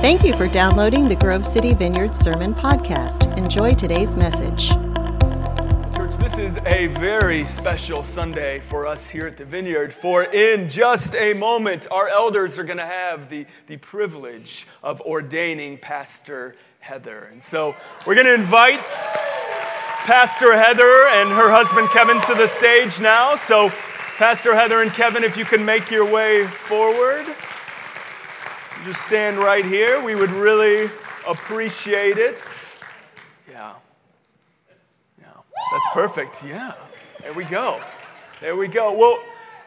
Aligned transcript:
Thank 0.00 0.24
you 0.24 0.34
for 0.34 0.48
downloading 0.48 1.08
the 1.08 1.14
Grove 1.14 1.44
City 1.44 1.74
Vineyard 1.74 2.16
Sermon 2.16 2.54
Podcast. 2.54 3.36
Enjoy 3.36 3.74
today's 3.74 4.16
message. 4.16 4.70
Church, 5.94 6.16
this 6.16 6.38
is 6.38 6.58
a 6.64 6.86
very 6.86 7.44
special 7.44 8.02
Sunday 8.02 8.60
for 8.60 8.86
us 8.86 9.10
here 9.10 9.26
at 9.26 9.36
the 9.36 9.44
Vineyard, 9.44 9.92
for 9.92 10.24
in 10.24 10.70
just 10.70 11.14
a 11.16 11.34
moment, 11.34 11.86
our 11.90 12.08
elders 12.08 12.58
are 12.58 12.64
going 12.64 12.78
to 12.78 12.86
have 12.86 13.28
the, 13.28 13.44
the 13.66 13.76
privilege 13.76 14.66
of 14.82 15.02
ordaining 15.02 15.76
Pastor 15.76 16.56
Heather. 16.78 17.28
And 17.30 17.42
so 17.42 17.76
we're 18.06 18.14
going 18.14 18.26
to 18.26 18.32
invite 18.32 18.86
Pastor 20.06 20.56
Heather 20.56 21.08
and 21.08 21.28
her 21.28 21.50
husband 21.50 21.90
Kevin 21.90 22.22
to 22.22 22.34
the 22.34 22.46
stage 22.46 23.02
now. 23.02 23.36
So, 23.36 23.68
Pastor 24.16 24.54
Heather 24.54 24.80
and 24.80 24.90
Kevin, 24.92 25.24
if 25.24 25.36
you 25.36 25.44
can 25.44 25.62
make 25.62 25.90
your 25.90 26.10
way 26.10 26.46
forward. 26.46 27.26
Just 28.84 29.02
stand 29.02 29.36
right 29.36 29.64
here. 29.64 30.02
We 30.02 30.14
would 30.14 30.30
really 30.30 30.90
appreciate 31.28 32.16
it. 32.16 32.40
Yeah. 33.46 33.74
Yeah. 35.20 35.26
That's 35.70 35.86
perfect. 35.92 36.42
Yeah. 36.42 36.72
There 37.20 37.34
we 37.34 37.44
go. 37.44 37.82
There 38.40 38.56
we 38.56 38.68
go. 38.68 38.96
Well, 38.96 39.22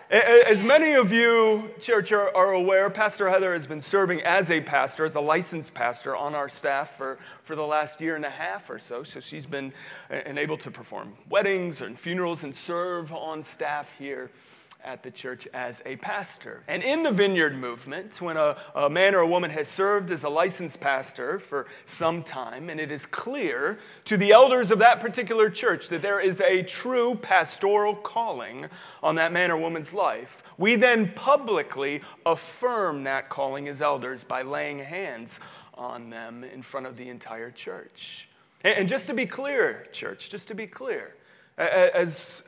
as 0.09 0.63
many 0.63 0.93
of 0.93 1.11
you, 1.11 1.69
church, 1.79 2.11
are, 2.11 2.35
are, 2.35 2.53
aware, 2.53 2.89
Pastor 2.89 3.29
Heather 3.29 3.53
has 3.53 3.67
been 3.67 3.81
serving 3.81 4.21
as 4.21 4.49
a 4.49 4.61
pastor, 4.61 5.05
as 5.05 5.13
a 5.13 5.21
licensed 5.21 5.75
pastor 5.75 6.15
on 6.15 6.33
our 6.33 6.49
staff 6.49 6.97
for, 6.97 7.19
for 7.43 7.55
the 7.55 7.65
last 7.65 8.01
year 8.01 8.15
and 8.15 8.25
a 8.25 8.31
half 8.31 8.67
or 8.67 8.79
so. 8.79 9.03
So 9.03 9.19
she's 9.19 9.45
been 9.45 9.73
able 10.09 10.57
to 10.57 10.71
perform 10.71 11.13
weddings 11.29 11.81
and 11.81 11.99
funerals 11.99 12.43
and 12.43 12.55
serve 12.55 13.13
on 13.13 13.43
staff 13.43 13.91
here 13.99 14.31
at 14.83 15.03
the 15.03 15.11
church 15.11 15.47
as 15.53 15.81
a 15.85 15.95
pastor. 15.97 16.63
And 16.67 16.83
in 16.83 17.03
the 17.03 17.11
vineyard 17.11 17.55
movement, 17.55 18.21
when 18.21 18.37
a, 18.37 18.57
a, 18.75 18.89
man 18.89 19.15
or 19.15 19.19
a 19.19 19.27
woman 19.27 19.51
has 19.51 19.67
served 19.67 20.11
as 20.11 20.23
a 20.23 20.29
licensed 20.29 20.79
pastor 20.79 21.39
for 21.39 21.67
some 21.85 22.23
time, 22.23 22.69
and 22.69 22.79
it 22.79 22.91
is 22.91 23.05
clear 23.05 23.79
to 24.05 24.17
the 24.17 24.31
elders 24.31 24.71
of 24.71 24.79
that 24.79 24.99
particular 24.99 25.49
church 25.49 25.87
that 25.89 26.01
there 26.01 26.19
is 26.19 26.41
a 26.41 26.63
true 26.63 27.15
pastoral 27.15 27.95
calling 27.95 28.67
on 29.01 29.15
that 29.15 29.31
man 29.31 29.51
or 29.51 29.57
woman's 29.57 29.93
life, 29.93 30.43
we 30.57 30.75
then 30.75 31.11
publicly 31.13 32.01
affirm 32.25 33.03
that 33.03 33.29
calling 33.29 33.67
as 33.67 33.81
elders 33.81 34.23
by 34.23 34.41
laying 34.41 34.79
hands 34.79 35.39
on 35.75 36.09
them 36.09 36.43
in 36.43 36.61
front 36.61 36.85
of 36.85 36.97
the 36.97 37.09
entire 37.09 37.51
church. 37.51 38.27
And, 38.63 38.79
and 38.79 38.89
just 38.89 39.07
to 39.07 39.13
be 39.13 39.25
clear, 39.25 39.87
church, 39.91 40.29
just 40.29 40.47
to 40.49 40.55
be 40.55 40.67
clear, 40.67 41.15
as 41.57 42.43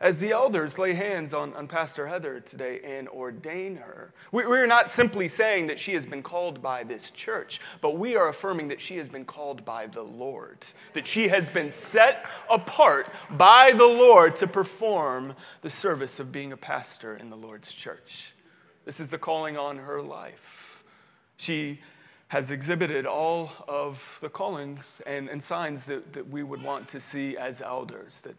as 0.00 0.20
the 0.20 0.30
elders 0.30 0.78
lay 0.78 0.94
hands 0.94 1.34
on, 1.34 1.52
on 1.54 1.66
Pastor 1.66 2.06
Heather 2.06 2.40
today 2.40 2.80
and 2.84 3.08
ordain 3.08 3.76
her, 3.76 4.12
we, 4.30 4.46
we're 4.46 4.66
not 4.66 4.88
simply 4.88 5.26
saying 5.26 5.66
that 5.66 5.80
she 5.80 5.94
has 5.94 6.06
been 6.06 6.22
called 6.22 6.62
by 6.62 6.84
this 6.84 7.10
church, 7.10 7.60
but 7.80 7.98
we 7.98 8.14
are 8.14 8.28
affirming 8.28 8.68
that 8.68 8.80
she 8.80 8.96
has 8.98 9.08
been 9.08 9.24
called 9.24 9.64
by 9.64 9.86
the 9.86 10.02
Lord, 10.02 10.58
that 10.94 11.06
she 11.06 11.28
has 11.28 11.50
been 11.50 11.70
set 11.70 12.26
apart 12.48 13.08
by 13.30 13.72
the 13.72 13.86
Lord 13.86 14.36
to 14.36 14.46
perform 14.46 15.34
the 15.62 15.70
service 15.70 16.20
of 16.20 16.30
being 16.30 16.52
a 16.52 16.56
pastor 16.56 17.16
in 17.16 17.30
the 17.30 17.36
Lord's 17.36 17.72
church. 17.72 18.34
This 18.84 19.00
is 19.00 19.08
the 19.08 19.18
calling 19.18 19.56
on 19.56 19.78
her 19.78 20.00
life. 20.00 20.84
She 21.36 21.80
has 22.28 22.50
exhibited 22.50 23.06
all 23.06 23.50
of 23.66 24.18
the 24.20 24.28
callings 24.28 24.84
and, 25.06 25.28
and 25.28 25.42
signs 25.42 25.84
that, 25.84 26.12
that 26.12 26.28
we 26.28 26.42
would 26.42 26.62
want 26.62 26.86
to 26.88 27.00
see 27.00 27.36
as 27.36 27.62
elders, 27.62 28.20
that 28.20 28.36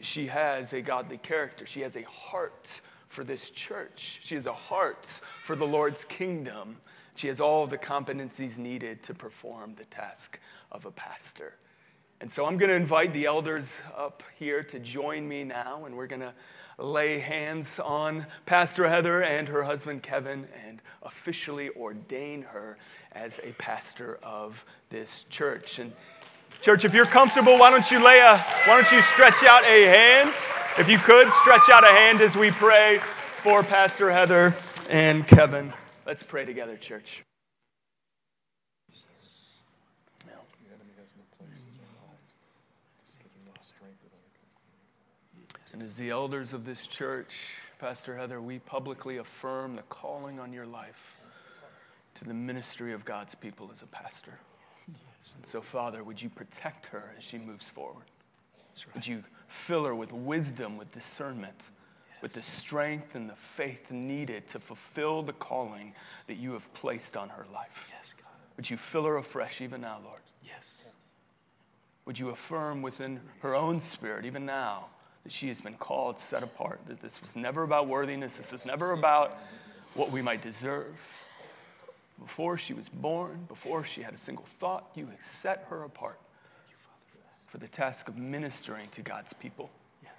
she 0.00 0.26
has 0.26 0.72
a 0.72 0.80
godly 0.80 1.18
character. 1.18 1.66
She 1.66 1.80
has 1.82 1.96
a 1.96 2.02
heart 2.02 2.80
for 3.08 3.24
this 3.24 3.50
church. 3.50 4.20
She 4.22 4.34
has 4.34 4.46
a 4.46 4.52
heart 4.52 5.20
for 5.44 5.54
the 5.54 5.66
Lord's 5.66 6.04
kingdom. 6.04 6.78
She 7.14 7.28
has 7.28 7.40
all 7.40 7.66
the 7.66 7.78
competencies 7.78 8.58
needed 8.58 9.02
to 9.04 9.14
perform 9.14 9.74
the 9.74 9.84
task 9.84 10.40
of 10.70 10.86
a 10.86 10.90
pastor. 10.90 11.54
And 12.22 12.30
so 12.30 12.46
I'm 12.46 12.56
going 12.56 12.70
to 12.70 12.76
invite 12.76 13.12
the 13.12 13.26
elders 13.26 13.76
up 13.96 14.22
here 14.38 14.62
to 14.62 14.78
join 14.78 15.28
me 15.28 15.42
now, 15.42 15.84
and 15.86 15.96
we're 15.96 16.06
going 16.06 16.20
to 16.20 16.32
lay 16.78 17.18
hands 17.18 17.80
on 17.80 18.26
Pastor 18.46 18.88
Heather 18.88 19.22
and 19.22 19.48
her 19.48 19.64
husband 19.64 20.02
Kevin 20.02 20.46
and 20.66 20.80
officially 21.02 21.70
ordain 21.70 22.42
her 22.42 22.78
as 23.10 23.40
a 23.42 23.52
pastor 23.54 24.20
of 24.22 24.64
this 24.88 25.24
church. 25.30 25.80
And 25.80 25.92
Church, 26.62 26.84
if 26.84 26.94
you're 26.94 27.06
comfortable, 27.06 27.58
why 27.58 27.70
don't 27.70 27.90
you 27.90 27.98
lay 27.98 28.20
a, 28.20 28.38
why 28.38 28.80
don't 28.80 28.92
you 28.92 29.02
stretch 29.02 29.42
out 29.42 29.64
a 29.64 29.84
hand? 29.84 30.32
If 30.78 30.88
you 30.88 30.96
could, 30.96 31.28
stretch 31.32 31.68
out 31.68 31.82
a 31.82 31.88
hand 31.88 32.20
as 32.20 32.36
we 32.36 32.52
pray 32.52 33.00
for 33.42 33.64
Pastor 33.64 34.12
Heather 34.12 34.54
and 34.88 35.26
Kevin. 35.26 35.72
Let's 36.06 36.22
pray 36.22 36.44
together, 36.44 36.76
church. 36.76 37.24
And 45.72 45.82
as 45.82 45.96
the 45.96 46.10
elders 46.10 46.52
of 46.52 46.64
this 46.64 46.86
church, 46.86 47.32
Pastor 47.80 48.16
Heather, 48.16 48.40
we 48.40 48.60
publicly 48.60 49.16
affirm 49.16 49.74
the 49.74 49.82
calling 49.82 50.38
on 50.38 50.52
your 50.52 50.66
life 50.66 51.16
to 52.14 52.24
the 52.24 52.34
ministry 52.34 52.92
of 52.92 53.04
God's 53.04 53.34
people 53.34 53.68
as 53.72 53.82
a 53.82 53.86
pastor. 53.86 54.38
And 55.36 55.46
so, 55.46 55.60
Father, 55.60 56.02
would 56.02 56.20
you 56.20 56.28
protect 56.28 56.86
her 56.86 57.14
as 57.16 57.24
she 57.24 57.38
moves 57.38 57.68
forward? 57.68 58.04
Right. 58.86 58.94
Would 58.94 59.06
you 59.06 59.24
fill 59.48 59.84
her 59.84 59.94
with 59.94 60.12
wisdom, 60.12 60.78
with 60.78 60.90
discernment, 60.92 61.60
yes. 62.10 62.22
with 62.22 62.32
the 62.32 62.42
strength 62.42 63.14
and 63.14 63.28
the 63.28 63.36
faith 63.36 63.90
needed 63.90 64.48
to 64.48 64.58
fulfill 64.58 65.22
the 65.22 65.32
calling 65.32 65.94
that 66.26 66.36
you 66.36 66.52
have 66.52 66.72
placed 66.74 67.16
on 67.16 67.28
her 67.30 67.46
life? 67.52 67.88
Yes, 67.90 68.14
God. 68.14 68.30
Would 68.56 68.70
you 68.70 68.76
fill 68.76 69.04
her 69.04 69.16
afresh 69.16 69.60
even 69.60 69.82
now, 69.82 69.98
Lord? 70.04 70.22
Yes. 70.44 70.64
Would 72.06 72.18
you 72.18 72.30
affirm 72.30 72.82
within 72.82 73.20
her 73.40 73.54
own 73.54 73.78
spirit, 73.80 74.24
even 74.24 74.44
now, 74.44 74.86
that 75.22 75.32
she 75.32 75.48
has 75.48 75.60
been 75.60 75.74
called, 75.74 76.18
set 76.18 76.42
apart, 76.42 76.80
that 76.88 77.00
this 77.00 77.20
was 77.20 77.36
never 77.36 77.62
about 77.62 77.86
worthiness, 77.86 78.36
this 78.36 78.50
was 78.50 78.64
never 78.64 78.92
about 78.92 79.38
what 79.94 80.10
we 80.10 80.22
might 80.22 80.42
deserve 80.42 80.98
before 82.22 82.56
she 82.56 82.72
was 82.72 82.88
born, 82.88 83.44
before 83.48 83.84
she 83.84 84.02
had 84.02 84.14
a 84.14 84.18
single 84.18 84.44
thought, 84.44 84.90
you 84.94 85.06
had 85.06 85.24
set 85.24 85.66
her 85.68 85.82
apart 85.82 86.18
for 87.46 87.58
the 87.58 87.68
task 87.68 88.08
of 88.08 88.16
ministering 88.16 88.88
to 88.92 89.02
God's 89.02 89.32
people. 89.32 89.70
Yes. 90.02 90.12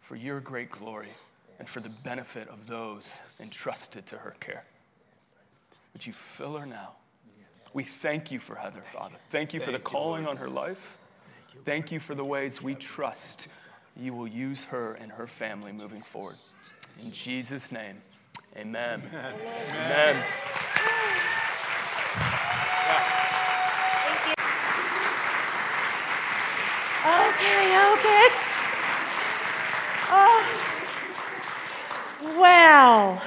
For 0.00 0.16
your 0.16 0.40
great 0.40 0.70
glory 0.70 1.10
and 1.58 1.68
for 1.68 1.80
the 1.80 1.88
benefit 1.88 2.48
of 2.48 2.66
those 2.66 3.20
entrusted 3.40 4.06
to 4.06 4.18
her 4.18 4.34
care. 4.40 4.64
Would 5.92 6.06
you 6.06 6.12
fill 6.12 6.56
her 6.56 6.66
now? 6.66 6.92
We 7.72 7.84
thank 7.84 8.30
you 8.30 8.40
for 8.40 8.56
Heather, 8.56 8.82
Father. 8.92 9.16
Thank 9.30 9.52
you 9.52 9.60
for 9.60 9.70
the 9.70 9.78
calling 9.78 10.26
on 10.26 10.38
her 10.38 10.48
life. 10.48 10.96
Thank 11.64 11.92
you 11.92 12.00
for 12.00 12.14
the 12.14 12.24
ways 12.24 12.62
we 12.62 12.74
trust 12.74 13.48
you 13.98 14.12
will 14.12 14.28
use 14.28 14.64
her 14.64 14.94
and 14.94 15.12
her 15.12 15.26
family 15.26 15.72
moving 15.72 16.02
forward. 16.02 16.36
In 17.02 17.12
Jesus' 17.12 17.72
name, 17.72 17.96
amen. 18.56 19.02
Amen. 19.08 19.34
amen. 19.70 20.24
Okay. 27.98 28.28
Oh. 30.10 30.44
Well. 32.38 33.22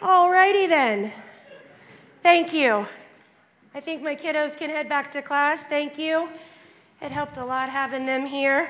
Alrighty 0.00 0.68
then. 0.68 1.12
Thank 2.22 2.52
you. 2.52 2.86
I 3.74 3.80
think 3.80 4.02
my 4.02 4.16
kiddos 4.16 4.56
can 4.56 4.68
head 4.68 4.88
back 4.88 5.12
to 5.12 5.22
class. 5.22 5.60
Thank 5.68 5.96
you. 5.98 6.28
It 7.00 7.10
helped 7.12 7.36
a 7.36 7.44
lot 7.44 7.68
having 7.68 8.04
them 8.04 8.26
here. 8.26 8.68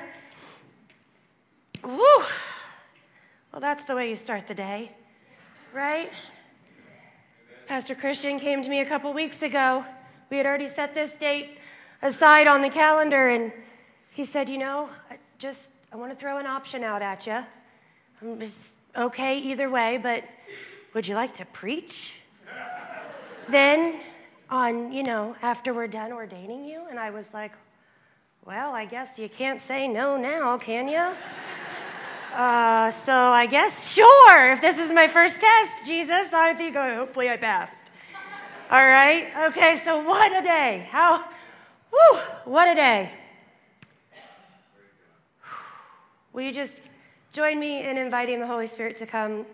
Woo! 1.83 1.99
Well, 3.51 3.59
that's 3.59 3.83
the 3.83 3.95
way 3.95 4.09
you 4.09 4.15
start 4.15 4.47
the 4.47 4.53
day, 4.53 4.91
right? 5.73 6.11
Pastor 7.67 7.95
Christian 7.95 8.39
came 8.39 8.63
to 8.63 8.69
me 8.69 8.79
a 8.79 8.85
couple 8.85 9.11
weeks 9.13 9.41
ago. 9.41 9.85
We 10.29 10.37
had 10.37 10.45
already 10.45 10.67
set 10.67 10.93
this 10.93 11.15
date 11.17 11.57
aside 12.01 12.47
on 12.47 12.61
the 12.61 12.69
calendar, 12.69 13.29
and 13.29 13.51
he 14.13 14.25
said, 14.25 14.49
You 14.49 14.57
know, 14.57 14.89
I 15.09 15.17
just 15.37 15.69
I 15.91 15.95
want 15.95 16.11
to 16.11 16.17
throw 16.17 16.37
an 16.37 16.45
option 16.45 16.83
out 16.83 17.01
at 17.01 17.27
you. 17.27 17.43
It's 18.39 18.71
okay 18.95 19.39
either 19.39 19.69
way, 19.69 19.99
but 20.01 20.23
would 20.93 21.07
you 21.07 21.15
like 21.15 21.33
to 21.35 21.45
preach? 21.45 22.13
then, 23.49 23.99
on, 24.49 24.91
you 24.91 25.03
know, 25.03 25.35
after 25.41 25.73
we're 25.73 25.87
done 25.87 26.13
ordaining 26.13 26.63
you, 26.63 26.83
and 26.89 26.99
I 26.99 27.09
was 27.09 27.27
like, 27.33 27.51
Well, 28.45 28.73
I 28.73 28.85
guess 28.85 29.19
you 29.19 29.29
can't 29.29 29.59
say 29.59 29.87
no 29.87 30.17
now, 30.17 30.57
can 30.57 30.87
you? 30.87 31.15
Uh, 32.33 32.89
so 32.89 33.13
I 33.13 33.45
guess, 33.45 33.93
sure, 33.93 34.53
if 34.53 34.61
this 34.61 34.79
is 34.79 34.91
my 34.91 35.07
first 35.07 35.39
test, 35.39 35.85
Jesus, 35.85 36.33
I 36.33 36.55
think 36.55 36.75
oh, 36.75 36.95
hopefully 36.95 37.29
I 37.29 37.37
passed. 37.37 37.91
All 38.71 38.83
right? 38.83 39.27
Okay, 39.49 39.79
so 39.85 40.01
what 40.01 40.31
a 40.31 40.41
day. 40.41 40.87
How, 40.89 41.23
Whew, 41.91 42.19
what 42.45 42.67
a 42.67 42.73
day. 42.73 43.11
Will 46.33 46.41
you 46.41 46.51
just 46.51 46.81
join 47.31 47.59
me 47.59 47.87
in 47.87 47.95
inviting 47.95 48.39
the 48.39 48.47
Holy 48.47 48.65
Spirit 48.65 48.97
to 48.97 49.05
come? 49.05 49.45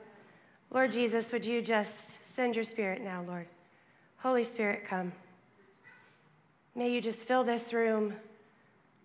Lord 0.72 0.94
Jesus, 0.94 1.30
would 1.34 1.44
you 1.44 1.62
just 1.62 1.92
send 2.38 2.56
your 2.56 2.64
spirit 2.64 3.02
now, 3.02 3.22
Lord? 3.28 3.48
Holy 4.18 4.46
Spirit, 4.46 4.86
come. 4.88 5.12
May 6.76 6.90
you 6.90 7.02
just 7.02 7.20
fill 7.20 7.44
this 7.44 7.74
room 7.74 8.14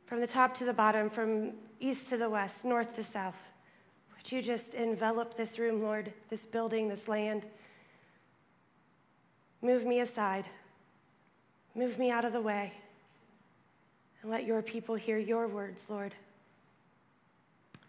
from 0.06 0.21
the 0.21 0.26
top 0.26 0.56
to 0.59 0.65
the 0.65 0.73
bottom, 0.73 1.11
from 1.11 1.50
east 1.81 2.09
to 2.11 2.17
the 2.17 2.31
west, 2.31 2.65
north 2.65 2.94
to 2.94 3.03
south. 3.03 3.38
Would 4.17 4.31
you 4.31 4.41
just 4.41 4.75
envelop 4.75 5.37
this 5.37 5.59
room, 5.59 5.82
Lord, 5.82 6.12
this 6.31 6.47
building, 6.47 6.88
this 6.88 7.09
land? 7.09 7.44
Move 9.62 9.85
me 9.85 9.99
aside. 9.99 10.44
Move 11.75 11.99
me 11.99 12.12
out 12.12 12.25
of 12.25 12.32
the 12.32 12.41
way. 12.41 12.73
And 14.23 14.31
let 14.31 14.47
your 14.47 14.62
people 14.62 14.94
hear 14.94 15.19
your 15.19 15.49
words, 15.49 15.87
Lord. 15.88 16.15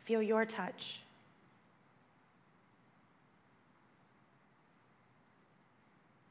Feel 0.06 0.22
your 0.22 0.46
touch. 0.46 1.00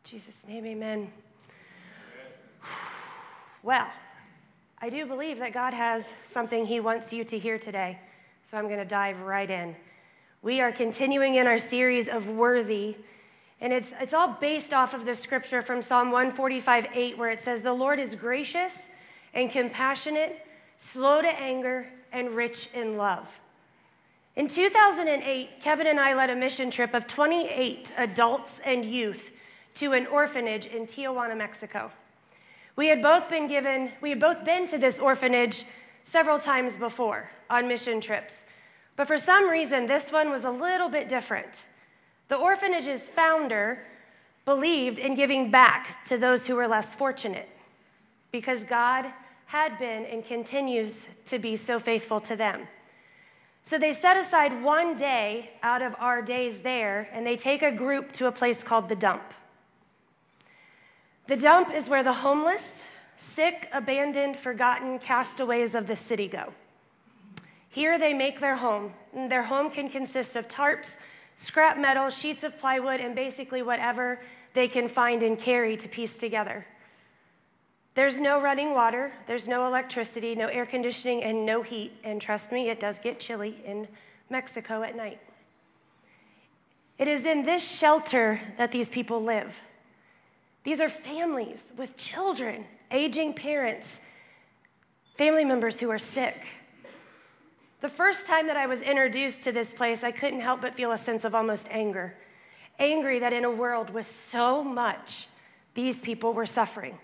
Jesus' 0.04 0.46
name, 0.46 0.64
amen. 0.64 1.10
Well, 3.64 3.88
I 4.78 4.90
do 4.90 5.06
believe 5.06 5.40
that 5.40 5.52
God 5.52 5.74
has 5.74 6.04
something 6.30 6.66
He 6.66 6.78
wants 6.78 7.12
you 7.12 7.24
to 7.24 7.36
hear 7.36 7.58
today, 7.58 7.98
so 8.48 8.58
I'm 8.58 8.66
going 8.66 8.78
to 8.78 8.84
dive 8.84 9.18
right 9.22 9.50
in. 9.50 9.74
We 10.40 10.60
are 10.60 10.70
continuing 10.70 11.34
in 11.34 11.48
our 11.48 11.58
series 11.58 12.06
of 12.06 12.28
Worthy, 12.28 12.96
and 13.60 13.72
it's, 13.72 13.92
it's 13.98 14.14
all 14.14 14.36
based 14.40 14.72
off 14.72 14.94
of 14.94 15.04
the 15.04 15.16
scripture 15.16 15.62
from 15.62 15.82
Psalm 15.82 16.12
145 16.12 16.86
8, 16.94 17.18
where 17.18 17.30
it 17.30 17.40
says, 17.40 17.62
The 17.62 17.72
Lord 17.72 17.98
is 17.98 18.14
gracious 18.14 18.72
and 19.32 19.50
compassionate, 19.50 20.46
slow 20.78 21.22
to 21.22 21.28
anger, 21.28 21.88
and 22.12 22.36
rich 22.36 22.68
in 22.72 22.96
love. 22.96 23.26
In 24.36 24.48
2008, 24.48 25.60
Kevin 25.62 25.86
and 25.86 26.00
I 26.00 26.14
led 26.14 26.28
a 26.28 26.34
mission 26.34 26.70
trip 26.70 26.92
of 26.92 27.06
28 27.06 27.92
adults 27.96 28.60
and 28.64 28.84
youth 28.84 29.30
to 29.76 29.92
an 29.92 30.08
orphanage 30.08 30.66
in 30.66 30.86
Tijuana, 30.86 31.36
Mexico. 31.36 31.92
We 32.74 32.88
had 32.88 33.00
both 33.00 33.30
been 33.30 33.46
given, 33.46 33.92
we 34.00 34.10
had 34.10 34.18
both 34.18 34.44
been 34.44 34.66
to 34.68 34.78
this 34.78 34.98
orphanage 34.98 35.64
several 36.04 36.40
times 36.40 36.76
before 36.76 37.30
on 37.48 37.68
mission 37.68 38.00
trips. 38.00 38.34
But 38.96 39.06
for 39.06 39.18
some 39.18 39.48
reason, 39.48 39.86
this 39.86 40.10
one 40.10 40.30
was 40.30 40.42
a 40.42 40.50
little 40.50 40.88
bit 40.88 41.08
different. 41.08 41.62
The 42.28 42.36
orphanage's 42.36 43.02
founder 43.02 43.86
believed 44.44 44.98
in 44.98 45.14
giving 45.14 45.52
back 45.52 46.04
to 46.06 46.18
those 46.18 46.46
who 46.46 46.56
were 46.56 46.66
less 46.66 46.94
fortunate 46.94 47.48
because 48.32 48.64
God 48.64 49.06
had 49.46 49.78
been 49.78 50.04
and 50.06 50.24
continues 50.24 51.06
to 51.26 51.38
be 51.38 51.56
so 51.56 51.78
faithful 51.78 52.20
to 52.22 52.34
them. 52.34 52.66
So 53.64 53.78
they 53.78 53.92
set 53.92 54.18
aside 54.18 54.62
one 54.62 54.94
day 54.94 55.50
out 55.62 55.80
of 55.80 55.96
our 55.98 56.20
days 56.20 56.60
there 56.60 57.08
and 57.12 57.26
they 57.26 57.36
take 57.36 57.62
a 57.62 57.72
group 57.72 58.12
to 58.12 58.26
a 58.26 58.32
place 58.32 58.62
called 58.62 58.90
the 58.90 58.96
dump. 58.96 59.22
The 61.28 61.36
dump 61.36 61.72
is 61.74 61.88
where 61.88 62.02
the 62.02 62.12
homeless, 62.12 62.80
sick, 63.16 63.68
abandoned, 63.72 64.36
forgotten 64.36 64.98
castaways 64.98 65.74
of 65.74 65.86
the 65.86 65.96
city 65.96 66.28
go. 66.28 66.52
Here 67.70 67.98
they 67.98 68.12
make 68.12 68.38
their 68.38 68.56
home. 68.56 68.92
And 69.14 69.30
their 69.30 69.44
home 69.44 69.70
can 69.70 69.88
consist 69.88 70.36
of 70.36 70.46
tarps, 70.46 70.96
scrap 71.36 71.78
metal, 71.78 72.10
sheets 72.10 72.44
of 72.44 72.58
plywood, 72.58 73.00
and 73.00 73.14
basically 73.14 73.62
whatever 73.62 74.20
they 74.52 74.68
can 74.68 74.88
find 74.88 75.22
and 75.22 75.38
carry 75.38 75.76
to 75.78 75.88
piece 75.88 76.16
together. 76.18 76.66
There's 77.94 78.18
no 78.18 78.40
running 78.40 78.74
water, 78.74 79.12
there's 79.26 79.46
no 79.46 79.66
electricity, 79.66 80.34
no 80.34 80.48
air 80.48 80.66
conditioning, 80.66 81.22
and 81.22 81.46
no 81.46 81.62
heat. 81.62 81.92
And 82.02 82.20
trust 82.20 82.50
me, 82.50 82.68
it 82.68 82.80
does 82.80 82.98
get 82.98 83.20
chilly 83.20 83.62
in 83.64 83.86
Mexico 84.28 84.82
at 84.82 84.96
night. 84.96 85.20
It 86.98 87.06
is 87.06 87.24
in 87.24 87.44
this 87.44 87.62
shelter 87.62 88.40
that 88.58 88.72
these 88.72 88.90
people 88.90 89.22
live. 89.22 89.54
These 90.64 90.80
are 90.80 90.88
families 90.88 91.72
with 91.76 91.96
children, 91.96 92.64
aging 92.90 93.34
parents, 93.34 94.00
family 95.16 95.44
members 95.44 95.78
who 95.78 95.90
are 95.90 95.98
sick. 95.98 96.46
The 97.80 97.88
first 97.88 98.26
time 98.26 98.46
that 98.46 98.56
I 98.56 98.66
was 98.66 98.80
introduced 98.80 99.44
to 99.44 99.52
this 99.52 99.72
place, 99.72 100.02
I 100.02 100.10
couldn't 100.10 100.40
help 100.40 100.62
but 100.62 100.74
feel 100.74 100.90
a 100.90 100.98
sense 100.98 101.24
of 101.24 101.34
almost 101.34 101.68
anger. 101.70 102.14
Angry 102.78 103.18
that 103.20 103.32
in 103.32 103.44
a 103.44 103.50
world 103.50 103.90
with 103.90 104.10
so 104.32 104.64
much, 104.64 105.28
these 105.74 106.00
people 106.00 106.32
were 106.32 106.46
suffering. 106.46 106.98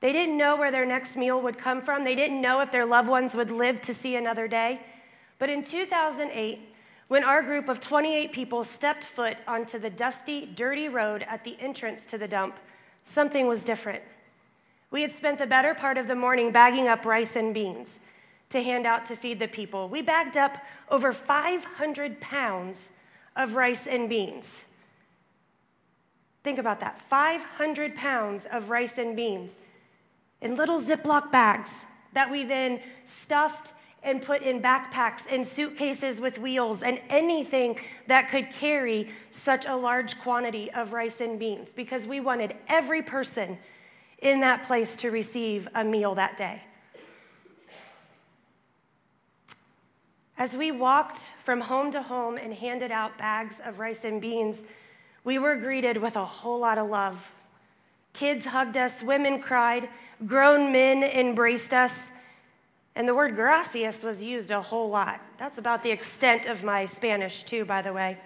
They 0.00 0.12
didn't 0.12 0.36
know 0.36 0.56
where 0.56 0.70
their 0.70 0.86
next 0.86 1.16
meal 1.16 1.40
would 1.40 1.58
come 1.58 1.80
from. 1.82 2.04
They 2.04 2.14
didn't 2.14 2.40
know 2.40 2.60
if 2.60 2.70
their 2.70 2.84
loved 2.84 3.08
ones 3.08 3.34
would 3.34 3.50
live 3.50 3.80
to 3.82 3.94
see 3.94 4.16
another 4.16 4.46
day. 4.46 4.80
But 5.38 5.50
in 5.50 5.64
2008, 5.64 6.60
when 7.08 7.24
our 7.24 7.42
group 7.42 7.68
of 7.68 7.80
28 7.80 8.32
people 8.32 8.64
stepped 8.64 9.04
foot 9.04 9.36
onto 9.46 9.78
the 9.78 9.90
dusty, 9.90 10.46
dirty 10.54 10.88
road 10.88 11.24
at 11.28 11.44
the 11.44 11.56
entrance 11.60 12.04
to 12.06 12.18
the 12.18 12.28
dump, 12.28 12.56
something 13.04 13.46
was 13.46 13.64
different. 13.64 14.02
We 14.90 15.02
had 15.02 15.12
spent 15.12 15.38
the 15.38 15.46
better 15.46 15.74
part 15.74 15.98
of 15.98 16.08
the 16.08 16.14
morning 16.14 16.52
bagging 16.52 16.88
up 16.88 17.04
rice 17.04 17.36
and 17.36 17.54
beans 17.54 17.98
to 18.50 18.62
hand 18.62 18.86
out 18.86 19.06
to 19.06 19.16
feed 19.16 19.38
the 19.38 19.48
people. 19.48 19.88
We 19.88 20.02
bagged 20.02 20.36
up 20.36 20.58
over 20.90 21.12
500 21.12 22.20
pounds 22.20 22.80
of 23.34 23.54
rice 23.54 23.86
and 23.86 24.08
beans. 24.08 24.62
Think 26.44 26.58
about 26.58 26.80
that 26.80 27.00
500 27.02 27.94
pounds 27.96 28.46
of 28.50 28.70
rice 28.70 28.98
and 28.98 29.16
beans 29.16 29.56
in 30.40 30.56
little 30.56 30.80
Ziploc 30.80 31.30
bags 31.30 31.74
that 32.12 32.30
we 32.30 32.44
then 32.44 32.80
stuffed 33.04 33.72
and 34.02 34.22
put 34.22 34.42
in 34.42 34.62
backpacks 34.62 35.22
and 35.28 35.44
suitcases 35.44 36.20
with 36.20 36.38
wheels 36.38 36.82
and 36.82 37.00
anything 37.08 37.78
that 38.06 38.28
could 38.28 38.50
carry 38.52 39.10
such 39.30 39.66
a 39.66 39.74
large 39.74 40.18
quantity 40.20 40.70
of 40.70 40.92
rice 40.92 41.20
and 41.20 41.40
beans 41.40 41.72
because 41.74 42.06
we 42.06 42.20
wanted 42.20 42.54
every 42.68 43.02
person 43.02 43.58
in 44.18 44.40
that 44.40 44.64
place 44.66 44.96
to 44.96 45.10
receive 45.10 45.68
a 45.74 45.82
meal 45.82 46.14
that 46.14 46.36
day. 46.36 46.62
As 50.38 50.52
we 50.52 50.70
walked 50.70 51.18
from 51.44 51.62
home 51.62 51.90
to 51.92 52.02
home 52.02 52.36
and 52.36 52.52
handed 52.54 52.92
out 52.92 53.18
bags 53.18 53.56
of 53.64 53.78
rice 53.78 54.04
and 54.04 54.20
beans, 54.20 54.62
we 55.24 55.38
were 55.38 55.56
greeted 55.56 55.96
with 55.96 56.14
a 56.14 56.24
whole 56.24 56.60
lot 56.60 56.78
of 56.78 56.88
love. 56.88 57.32
Kids 58.12 58.46
hugged 58.46 58.76
us, 58.76 59.02
women 59.02 59.40
cried, 59.40 59.88
grown 60.24 60.72
men 60.72 61.02
embraced 61.02 61.74
us, 61.74 62.10
and 62.94 63.06
the 63.06 63.14
word 63.14 63.34
gracias 63.34 64.02
was 64.02 64.22
used 64.22 64.50
a 64.50 64.62
whole 64.62 64.88
lot. 64.88 65.20
That's 65.38 65.58
about 65.58 65.82
the 65.82 65.90
extent 65.90 66.46
of 66.46 66.62
my 66.62 66.86
Spanish, 66.86 67.42
too, 67.42 67.64
by 67.64 67.82
the 67.82 67.92
way. 67.92 68.18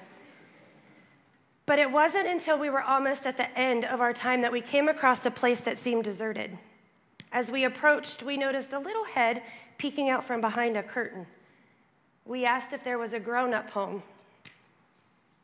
But 1.66 1.78
it 1.78 1.90
wasn't 1.90 2.26
until 2.26 2.58
we 2.58 2.70
were 2.70 2.82
almost 2.82 3.26
at 3.26 3.37
the 3.37 3.50
end 3.58 3.84
of 3.84 4.00
our 4.00 4.12
time 4.12 4.42
that 4.42 4.52
we 4.52 4.60
came 4.60 4.88
across 4.88 5.24
a 5.26 5.31
place 5.31 5.60
that 5.60 5.76
seemed 5.76 6.05
deserted. 6.05 6.56
As 7.32 7.50
we 7.50 7.65
approached, 7.65 8.22
we 8.22 8.36
noticed 8.36 8.72
a 8.72 8.79
little 8.79 9.05
head 9.05 9.43
peeking 9.79 10.10
out 10.10 10.24
from 10.24 10.41
behind 10.41 10.76
a 10.76 10.82
curtain. 10.82 11.26
We 12.24 12.44
asked 12.44 12.72
if 12.72 12.84
there 12.84 12.98
was 12.98 13.12
a 13.12 13.20
grown 13.20 13.55
up 13.55 13.70
home. 13.70 14.03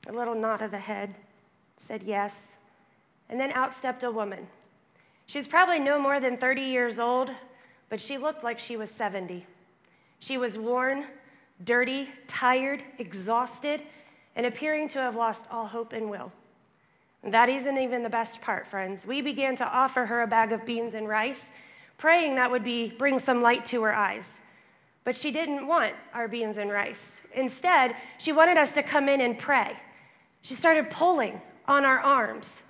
A 0.09 0.13
little 0.13 0.35
nod 0.35 0.63
of 0.63 0.71
the 0.71 0.79
head 0.79 1.15
said 1.79 2.03
yes. 2.03 2.53
And 3.29 3.41
then 3.41 3.53
out 3.53 3.75
stepped 3.75 4.03
a 4.03 4.11
woman. 4.11 4.47
She 5.27 5.39
was 5.39 5.47
probably 5.47 5.81
no 5.81 5.99
more 5.99 6.21
than 6.21 6.37
30 6.37 6.63
years 6.63 6.99
old, 6.99 7.31
but 7.89 8.01
she 8.01 8.19
looked 8.19 8.45
like 8.45 8.59
she 8.59 8.77
was 8.77 8.91
70. 8.91 9.45
She 10.21 10.39
was 10.39 10.57
worn, 10.57 11.05
dirty, 11.65 12.09
tired, 12.27 12.83
exhausted, 12.99 13.83
and 14.35 14.47
appearing 14.47 14.89
to 14.91 14.99
have 14.99 15.17
lost 15.17 15.43
all 15.51 15.67
hope 15.67 15.93
and 15.93 16.11
will. 16.11 16.33
And 17.23 17.35
that 17.35 17.49
isn't 17.49 17.79
even 17.79 18.03
the 18.03 18.09
best 18.09 18.41
part, 18.41 18.69
friends. 18.69 19.05
We 19.05 19.21
began 19.21 19.57
to 19.57 19.65
offer 19.65 20.07
her 20.07 20.23
a 20.23 20.27
bag 20.27 20.53
of 20.53 20.65
beans 20.65 20.95
and 20.95 21.09
rice, 21.09 21.43
praying 21.99 22.37
that 22.37 22.51
would 22.51 22.63
be 22.63 22.91
bring 22.91 23.19
some 23.19 23.43
light 23.43 23.67
to 23.67 23.83
her 23.83 23.95
eyes. 23.95 24.29
But 25.03 25.17
she 25.17 25.33
didn't 25.33 25.67
want 25.67 25.95
our 26.15 26.29
beans 26.29 26.59
and 26.59 26.71
rice. 26.71 27.05
Instead, 27.35 27.97
she 28.19 28.33
wanted 28.33 28.57
us 28.57 28.73
to 28.75 28.83
come 28.83 29.09
in 29.09 29.21
and 29.21 29.39
pray. 29.39 29.77
She 30.43 30.55
started 30.55 30.91
pulling 30.91 31.41
on 31.67 31.85
our 31.85 31.99
arms. 31.99 32.63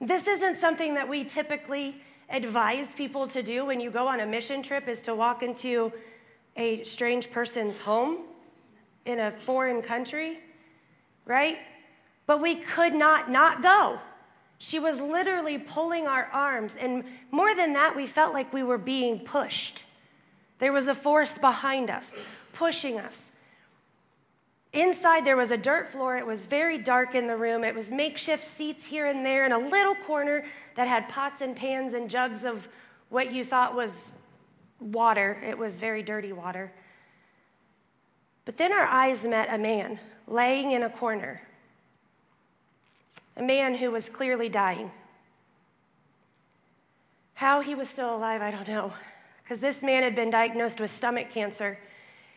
This 0.00 0.26
isn't 0.26 0.58
something 0.58 0.94
that 0.94 1.08
we 1.08 1.24
typically 1.24 2.00
advise 2.30 2.92
people 2.92 3.26
to 3.28 3.42
do 3.42 3.64
when 3.64 3.80
you 3.80 3.90
go 3.90 4.06
on 4.06 4.20
a 4.20 4.26
mission 4.26 4.62
trip 4.62 4.88
is 4.88 5.02
to 5.02 5.14
walk 5.14 5.42
into 5.42 5.92
a 6.56 6.84
strange 6.84 7.30
person's 7.30 7.78
home 7.78 8.18
in 9.06 9.20
a 9.20 9.32
foreign 9.44 9.82
country, 9.82 10.38
right? 11.26 11.58
But 12.26 12.40
we 12.40 12.56
could 12.56 12.94
not 12.94 13.30
not 13.30 13.62
go. 13.62 13.98
She 14.58 14.78
was 14.78 15.00
literally 15.00 15.58
pulling 15.58 16.06
our 16.06 16.26
arms. 16.32 16.72
And 16.78 17.04
more 17.30 17.54
than 17.54 17.74
that, 17.74 17.94
we 17.94 18.06
felt 18.06 18.32
like 18.32 18.52
we 18.52 18.62
were 18.62 18.78
being 18.78 19.18
pushed. 19.18 19.84
There 20.58 20.72
was 20.72 20.86
a 20.86 20.94
force 20.94 21.36
behind 21.36 21.90
us, 21.90 22.12
pushing 22.52 22.98
us. 22.98 23.30
Inside, 24.74 25.24
there 25.24 25.36
was 25.36 25.52
a 25.52 25.56
dirt 25.56 25.92
floor. 25.92 26.16
It 26.16 26.26
was 26.26 26.40
very 26.40 26.78
dark 26.78 27.14
in 27.14 27.28
the 27.28 27.36
room. 27.36 27.62
It 27.62 27.76
was 27.76 27.92
makeshift 27.92 28.56
seats 28.56 28.84
here 28.84 29.06
and 29.06 29.24
there 29.24 29.46
in 29.46 29.52
a 29.52 29.58
little 29.58 29.94
corner 29.94 30.44
that 30.74 30.88
had 30.88 31.08
pots 31.08 31.40
and 31.40 31.54
pans 31.54 31.94
and 31.94 32.10
jugs 32.10 32.44
of 32.44 32.66
what 33.08 33.32
you 33.32 33.44
thought 33.44 33.76
was 33.76 33.92
water. 34.80 35.40
It 35.46 35.56
was 35.56 35.78
very 35.78 36.02
dirty 36.02 36.32
water. 36.32 36.72
But 38.44 38.56
then 38.56 38.72
our 38.72 38.84
eyes 38.84 39.24
met 39.24 39.48
a 39.48 39.58
man 39.58 40.00
laying 40.26 40.72
in 40.72 40.82
a 40.82 40.90
corner, 40.90 41.40
a 43.36 43.42
man 43.42 43.76
who 43.76 43.92
was 43.92 44.08
clearly 44.08 44.48
dying. 44.48 44.90
How 47.34 47.60
he 47.60 47.76
was 47.76 47.88
still 47.88 48.16
alive, 48.16 48.42
I 48.42 48.50
don't 48.50 48.66
know, 48.66 48.92
because 49.44 49.60
this 49.60 49.84
man 49.84 50.02
had 50.02 50.16
been 50.16 50.30
diagnosed 50.30 50.80
with 50.80 50.90
stomach 50.90 51.30
cancer 51.30 51.78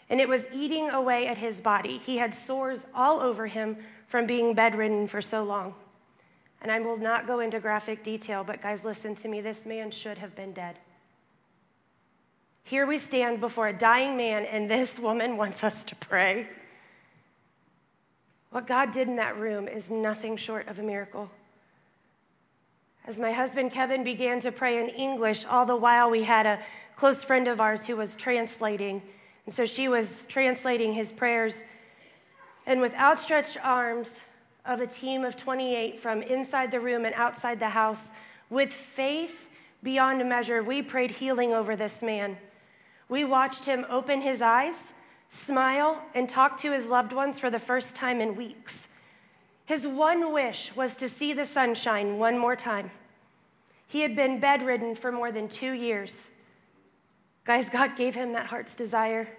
and 0.09 0.21
it 0.21 0.29
was 0.29 0.43
eating 0.53 0.89
away 0.89 1.27
at 1.27 1.37
his 1.37 1.59
body. 1.59 2.01
He 2.05 2.17
had 2.17 2.33
sores 2.33 2.85
all 2.93 3.19
over 3.19 3.47
him 3.47 3.77
from 4.07 4.25
being 4.25 4.53
bedridden 4.53 5.07
for 5.07 5.21
so 5.21 5.43
long. 5.43 5.75
And 6.61 6.71
I 6.71 6.79
will 6.79 6.97
not 6.97 7.27
go 7.27 7.39
into 7.39 7.59
graphic 7.59 8.03
detail, 8.03 8.43
but 8.43 8.61
guys, 8.61 8.83
listen 8.83 9.15
to 9.15 9.27
me. 9.27 9.41
This 9.41 9.65
man 9.65 9.91
should 9.91 10.17
have 10.17 10.35
been 10.35 10.53
dead. 10.53 10.79
Here 12.63 12.85
we 12.85 12.97
stand 12.97 13.39
before 13.39 13.67
a 13.67 13.77
dying 13.77 14.17
man, 14.17 14.45
and 14.45 14.69
this 14.69 14.97
woman 14.97 15.37
wants 15.37 15.63
us 15.63 15.85
to 15.85 15.95
pray. 15.95 16.47
What 18.49 18.65
God 18.65 18.91
did 18.91 19.07
in 19.07 19.17
that 19.17 19.37
room 19.37 19.67
is 19.67 19.91
nothing 19.91 20.35
short 20.35 20.67
of 20.67 20.79
a 20.79 20.83
miracle. 20.83 21.29
As 23.05 23.19
my 23.19 23.31
husband 23.31 23.71
Kevin 23.71 24.03
began 24.03 24.41
to 24.41 24.51
pray 24.51 24.79
in 24.79 24.89
English, 24.89 25.45
all 25.45 25.65
the 25.65 25.75
while 25.75 26.09
we 26.09 26.23
had 26.23 26.45
a 26.45 26.59
close 26.95 27.23
friend 27.23 27.47
of 27.47 27.61
ours 27.61 27.85
who 27.85 27.95
was 27.95 28.15
translating. 28.15 29.01
And 29.47 29.55
so 29.55 29.65
she 29.65 29.87
was 29.87 30.25
translating 30.27 30.93
his 30.93 31.11
prayers. 31.11 31.63
And 32.65 32.81
with 32.81 32.93
outstretched 32.93 33.57
arms 33.63 34.09
of 34.65 34.81
a 34.81 34.87
team 34.87 35.23
of 35.23 35.37
28 35.37 36.01
from 36.01 36.21
inside 36.21 36.69
the 36.69 36.81
room 36.81 37.05
and 37.05 37.15
outside 37.15 37.57
the 37.61 37.69
house, 37.69 38.11
with 38.49 38.73
faith 38.73 39.49
beyond 39.81 40.27
measure, 40.27 40.61
we 40.61 40.81
prayed 40.81 41.11
healing 41.11 41.53
over 41.53 41.77
this 41.77 42.01
man. 42.01 42.37
We 43.07 43.23
watched 43.23 43.63
him 43.63 43.85
open 43.89 44.19
his 44.19 44.41
eyes, 44.41 44.75
smile, 45.29 46.03
and 46.13 46.27
talk 46.27 46.59
to 46.61 46.73
his 46.73 46.85
loved 46.85 47.13
ones 47.13 47.39
for 47.39 47.49
the 47.49 47.57
first 47.57 47.95
time 47.95 48.19
in 48.19 48.35
weeks. 48.35 48.89
His 49.65 49.87
one 49.87 50.33
wish 50.33 50.75
was 50.75 50.93
to 50.97 51.07
see 51.07 51.31
the 51.31 51.45
sunshine 51.45 52.19
one 52.19 52.37
more 52.37 52.57
time. 52.57 52.91
He 53.87 54.01
had 54.01 54.13
been 54.13 54.41
bedridden 54.41 54.95
for 54.95 55.09
more 55.09 55.31
than 55.31 55.47
two 55.47 55.71
years. 55.71 56.17
Guys, 57.47 57.69
God 57.69 57.95
gave 57.95 58.13
him 58.13 58.33
that 58.33 58.47
heart's 58.47 58.75
desire. 58.75 59.29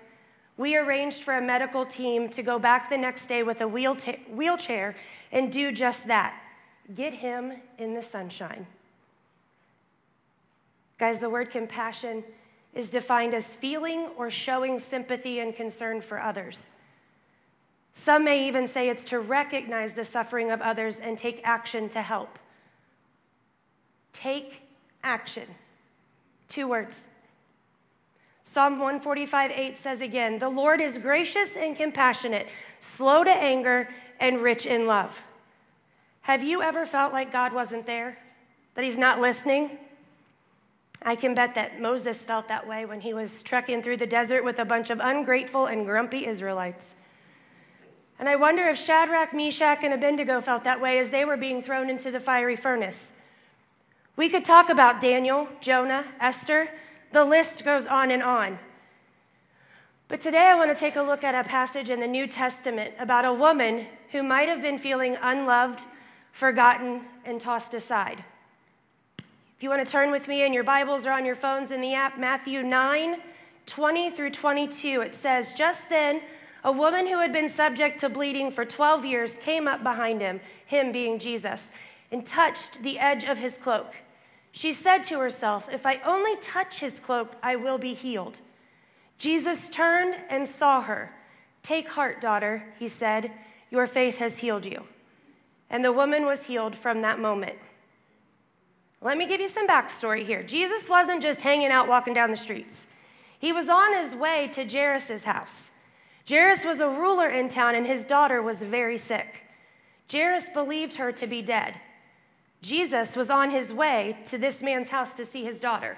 We 0.57 0.77
arranged 0.77 1.23
for 1.23 1.37
a 1.37 1.43
medical 1.43 1.85
team 1.85 2.31
to 2.31 2.43
go 2.43 2.59
back 2.59 2.89
the 2.89 2.97
next 2.97 3.27
day 3.27 3.43
with 3.43 3.61
a 3.61 3.69
wheelchair 3.69 4.97
and 5.31 5.53
do 5.53 5.71
just 5.71 6.07
that 6.07 6.35
get 6.97 7.13
him 7.13 7.53
in 7.77 7.93
the 7.93 8.03
sunshine. 8.03 8.67
Guys, 10.99 11.21
the 11.21 11.29
word 11.29 11.51
compassion 11.51 12.25
is 12.75 12.89
defined 12.89 13.35
as 13.35 13.45
feeling 13.45 14.09
or 14.17 14.31
showing 14.31 14.81
sympathy 14.81 15.41
and 15.41 15.55
concern 15.55 16.01
for 16.01 16.19
others. 16.19 16.65
Some 17.93 18.25
may 18.25 18.49
even 18.49 18.67
say 18.67 18.89
it's 18.89 19.05
to 19.05 19.21
recognize 19.21 19.93
the 19.93 20.05
suffering 20.07 20.51
of 20.51 20.63
others 20.63 20.97
and 20.97 21.19
take 21.19 21.43
action 21.45 21.91
to 21.91 22.01
help. 22.01 22.39
Take 24.15 24.63
action. 25.05 25.45
Two 26.49 26.69
words. 26.69 27.05
Psalm 28.51 28.79
145 28.79 29.51
8 29.51 29.77
says 29.77 30.01
again, 30.01 30.39
The 30.39 30.49
Lord 30.49 30.81
is 30.81 30.97
gracious 30.97 31.55
and 31.55 31.77
compassionate, 31.77 32.49
slow 32.81 33.23
to 33.23 33.31
anger, 33.31 33.91
and 34.19 34.41
rich 34.41 34.65
in 34.65 34.87
love. 34.87 35.21
Have 36.23 36.43
you 36.43 36.63
ever 36.63 36.87
felt 36.87 37.13
like 37.13 37.31
God 37.31 37.53
wasn't 37.53 37.85
there? 37.85 38.17
That 38.75 38.85
He's 38.85 38.97
not 38.97 39.21
listening? 39.21 39.73
I 41.03 41.15
can 41.15 41.35
bet 41.35 41.57
that 41.57 41.79
Moses 41.79 42.17
felt 42.17 42.49
that 42.49 42.67
way 42.67 42.87
when 42.87 43.03
he 43.03 43.13
was 43.13 43.43
trekking 43.43 43.83
through 43.83 43.99
the 43.99 44.07
desert 44.07 44.43
with 44.43 44.59
a 44.59 44.65
bunch 44.65 44.89
of 44.89 44.99
ungrateful 44.99 45.67
and 45.67 45.85
grumpy 45.85 46.27
Israelites. 46.27 46.95
And 48.19 48.31
I 48.31 48.37
wonder 48.37 48.67
if 48.67 48.79
Shadrach, 48.79 49.35
Meshach, 49.35 49.85
and 49.85 49.93
Abednego 49.93 50.41
felt 50.41 50.65
that 50.65 50.81
way 50.81 50.99
as 50.99 51.11
they 51.11 51.27
were 51.27 51.37
being 51.37 51.63
thrown 51.63 51.91
into 51.91 52.11
the 52.11 52.19
fiery 52.19 52.57
furnace. 52.57 53.13
We 54.17 54.31
could 54.31 54.47
talk 54.47 54.71
about 54.71 55.03
Daniel, 55.03 55.49
Jonah, 55.61 56.07
Esther, 56.19 56.71
the 57.13 57.25
list 57.25 57.65
goes 57.65 57.87
on 57.87 58.11
and 58.11 58.23
on. 58.23 58.59
But 60.09 60.21
today 60.21 60.47
I 60.47 60.55
want 60.55 60.75
to 60.75 60.79
take 60.79 60.97
a 60.97 61.03
look 61.03 61.23
at 61.23 61.35
a 61.35 61.47
passage 61.47 61.91
in 61.91 62.01
the 62.01 62.07
New 62.07 62.27
Testament 62.27 62.95
about 62.99 63.25
a 63.25 63.33
woman 63.33 63.87
who 64.13 64.23
might 64.23 64.49
have 64.49 64.63
been 64.63 64.79
feeling 64.79 65.17
unloved, 65.21 65.83
forgotten, 66.33 67.03
and 67.25 67.41
tossed 67.41 67.75
aside. 67.75 68.25
If 69.19 69.63
you 69.63 69.69
want 69.69 69.85
to 69.85 69.91
turn 69.91 70.11
with 70.11 70.29
me 70.29 70.47
in 70.47 70.53
your 70.53 70.65
Bibles 70.65 71.05
or 71.05 71.11
on 71.11 71.27
your 71.27 71.37
phones 71.37 71.71
in 71.71 71.81
the 71.81 71.95
app, 71.95 72.19
Matthew 72.19 72.63
9 72.63 73.17
20 73.67 74.11
through 74.13 74.31
22, 74.31 75.03
it 75.03 75.15
says, 75.15 75.53
Just 75.53 75.91
then, 75.91 76.23
a 76.65 76.73
woman 76.73 77.07
who 77.07 77.19
had 77.19 77.33
been 77.33 77.51
subject 77.51 78.01
to 78.01 78.09
bleeding 78.09 78.51
for 78.51 78.65
12 78.65 79.05
years 79.05 79.37
came 79.37 79.69
up 79.69 79.83
behind 79.83 80.23
him, 80.23 80.41
him 80.65 80.91
being 80.91 81.19
Jesus, 81.19 81.69
and 82.11 82.25
touched 82.25 82.83
the 82.83 82.99
edge 82.99 83.25
of 83.25 83.37
his 83.37 83.59
cloak. 83.59 83.95
She 84.59 84.73
said 84.73 85.05
to 85.05 85.21
herself, 85.21 85.69
If 85.71 85.87
I 85.87 86.01
only 86.05 86.35
touch 86.35 86.81
his 86.81 86.99
cloak, 86.99 87.37
I 87.45 87.55
will 87.55 87.79
be 87.79 87.95
healed. 87.95 88.41
Jesus 89.17 89.69
turned 89.69 90.17
and 90.29 90.49
saw 90.49 90.81
her. 90.81 91.15
Take 91.63 91.91
heart, 91.91 92.21
daughter, 92.21 92.65
he 92.77 92.89
said, 92.89 93.31
Your 93.71 93.87
faith 93.87 94.19
has 94.19 94.39
healed 94.39 94.67
you. 94.67 94.83
And 95.71 95.85
the 95.85 95.93
woman 95.93 96.27
was 96.27 96.47
healed 96.47 96.75
from 96.75 97.03
that 97.03 97.21
moment. 97.21 97.57
Let 99.01 99.17
me 99.17 99.29
give 99.29 99.41
you 99.41 99.47
some 99.47 99.69
backstory 99.69 100.27
here. 100.27 100.43
Jesus 100.43 100.89
wasn't 100.89 101.23
just 101.23 101.43
hanging 101.43 101.71
out 101.71 101.87
walking 101.87 102.13
down 102.13 102.33
the 102.33 102.37
streets, 102.37 102.85
he 103.39 103.53
was 103.53 103.69
on 103.69 103.97
his 103.97 104.17
way 104.17 104.51
to 104.55 104.65
Jairus' 104.65 105.23
house. 105.23 105.71
Jairus 106.29 106.65
was 106.65 106.81
a 106.81 106.89
ruler 106.89 107.29
in 107.29 107.47
town, 107.47 107.77
and 107.77 107.87
his 107.87 108.05
daughter 108.05 108.43
was 108.43 108.61
very 108.65 108.99
sick. 108.99 109.45
Jairus 110.11 110.49
believed 110.53 110.97
her 110.97 111.13
to 111.13 111.29
be 111.29 111.43
dead. 111.43 111.77
Jesus 112.61 113.15
was 113.15 113.31
on 113.31 113.51
his 113.51 113.73
way 113.73 114.19
to 114.27 114.39
this 114.39 114.63
man's 114.63 114.89
house 114.89 115.15
to 115.17 115.25
see 115.25 115.45
his 115.45 115.61
daughter. 115.61 115.97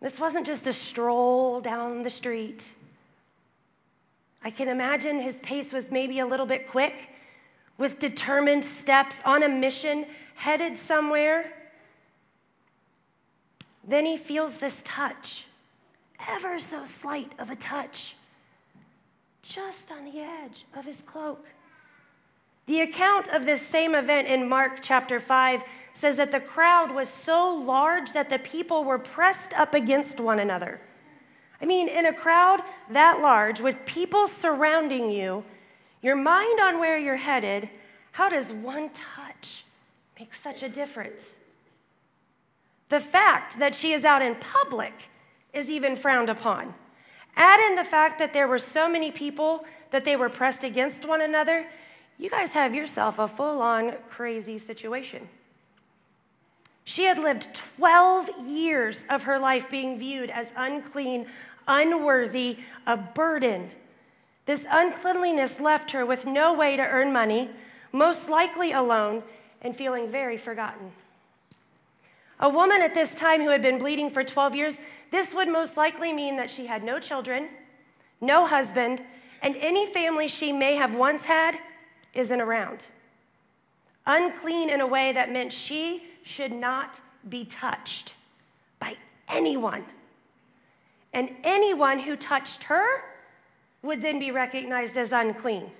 This 0.00 0.18
wasn't 0.18 0.46
just 0.46 0.66
a 0.66 0.72
stroll 0.72 1.60
down 1.60 2.02
the 2.02 2.10
street. 2.10 2.72
I 4.42 4.50
can 4.50 4.68
imagine 4.68 5.18
his 5.18 5.40
pace 5.40 5.72
was 5.72 5.90
maybe 5.90 6.18
a 6.18 6.26
little 6.26 6.46
bit 6.46 6.68
quick, 6.68 7.10
with 7.78 7.98
determined 7.98 8.64
steps 8.64 9.20
on 9.24 9.42
a 9.42 9.48
mission, 9.48 10.06
headed 10.34 10.78
somewhere. 10.78 11.52
Then 13.86 14.04
he 14.04 14.16
feels 14.16 14.58
this 14.58 14.82
touch, 14.84 15.46
ever 16.28 16.58
so 16.58 16.84
slight 16.84 17.32
of 17.38 17.50
a 17.50 17.56
touch, 17.56 18.16
just 19.42 19.92
on 19.92 20.04
the 20.04 20.20
edge 20.20 20.64
of 20.76 20.84
his 20.84 21.00
cloak. 21.02 21.44
The 22.66 22.80
account 22.80 23.28
of 23.28 23.46
this 23.46 23.62
same 23.62 23.94
event 23.94 24.26
in 24.26 24.48
Mark 24.48 24.78
chapter 24.82 25.20
5 25.20 25.62
says 25.92 26.16
that 26.16 26.32
the 26.32 26.40
crowd 26.40 26.94
was 26.94 27.08
so 27.08 27.54
large 27.54 28.12
that 28.12 28.28
the 28.28 28.38
people 28.38 28.84
were 28.84 28.98
pressed 28.98 29.54
up 29.54 29.72
against 29.72 30.20
one 30.20 30.40
another. 30.40 30.80
I 31.60 31.64
mean, 31.64 31.88
in 31.88 32.06
a 32.06 32.12
crowd 32.12 32.60
that 32.90 33.20
large, 33.22 33.60
with 33.60 33.86
people 33.86 34.26
surrounding 34.26 35.10
you, 35.10 35.44
your 36.02 36.16
mind 36.16 36.60
on 36.60 36.78
where 36.80 36.98
you're 36.98 37.16
headed, 37.16 37.70
how 38.12 38.28
does 38.28 38.52
one 38.52 38.90
touch 38.90 39.64
make 40.18 40.34
such 40.34 40.62
a 40.62 40.68
difference? 40.68 41.36
The 42.88 43.00
fact 43.00 43.58
that 43.58 43.74
she 43.74 43.92
is 43.92 44.04
out 44.04 44.22
in 44.22 44.34
public 44.34 45.08
is 45.52 45.70
even 45.70 45.96
frowned 45.96 46.28
upon. 46.28 46.74
Add 47.36 47.60
in 47.70 47.76
the 47.76 47.84
fact 47.84 48.18
that 48.18 48.32
there 48.32 48.48
were 48.48 48.58
so 48.58 48.88
many 48.88 49.10
people 49.10 49.64
that 49.90 50.04
they 50.04 50.16
were 50.16 50.28
pressed 50.28 50.64
against 50.64 51.06
one 51.06 51.20
another, 51.20 51.66
you 52.18 52.30
guys 52.30 52.52
have 52.54 52.74
yourself 52.74 53.18
a 53.18 53.28
full 53.28 53.60
on 53.60 53.94
crazy 54.08 54.58
situation. 54.58 55.28
She 56.84 57.04
had 57.04 57.18
lived 57.18 57.54
12 57.78 58.46
years 58.46 59.04
of 59.10 59.24
her 59.24 59.38
life 59.38 59.68
being 59.70 59.98
viewed 59.98 60.30
as 60.30 60.52
unclean, 60.56 61.26
unworthy, 61.66 62.58
a 62.86 62.96
burden. 62.96 63.70
This 64.46 64.64
uncleanliness 64.70 65.58
left 65.58 65.90
her 65.90 66.06
with 66.06 66.24
no 66.24 66.54
way 66.54 66.76
to 66.76 66.82
earn 66.82 67.12
money, 67.12 67.50
most 67.92 68.28
likely 68.28 68.72
alone, 68.72 69.24
and 69.60 69.76
feeling 69.76 70.10
very 70.10 70.36
forgotten. 70.36 70.92
A 72.38 72.48
woman 72.48 72.82
at 72.82 72.94
this 72.94 73.14
time 73.14 73.40
who 73.40 73.50
had 73.50 73.62
been 73.62 73.78
bleeding 73.78 74.10
for 74.10 74.22
12 74.22 74.54
years, 74.54 74.78
this 75.10 75.34
would 75.34 75.48
most 75.48 75.76
likely 75.76 76.12
mean 76.12 76.36
that 76.36 76.50
she 76.50 76.66
had 76.66 76.84
no 76.84 77.00
children, 77.00 77.48
no 78.20 78.46
husband, 78.46 79.02
and 79.42 79.56
any 79.56 79.92
family 79.92 80.28
she 80.28 80.52
may 80.52 80.76
have 80.76 80.94
once 80.94 81.24
had 81.24 81.58
isn't 82.16 82.40
around. 82.40 82.86
Unclean 84.06 84.70
in 84.70 84.80
a 84.80 84.86
way 84.86 85.12
that 85.12 85.30
meant 85.30 85.52
she 85.52 86.04
should 86.22 86.52
not 86.52 87.00
be 87.28 87.44
touched 87.44 88.14
by 88.78 88.96
anyone. 89.28 89.84
And 91.12 91.30
anyone 91.44 91.98
who 91.98 92.16
touched 92.16 92.64
her 92.64 92.86
would 93.82 94.02
then 94.02 94.18
be 94.18 94.30
recognized 94.30 94.96
as 94.96 95.12
unclean. 95.12 95.70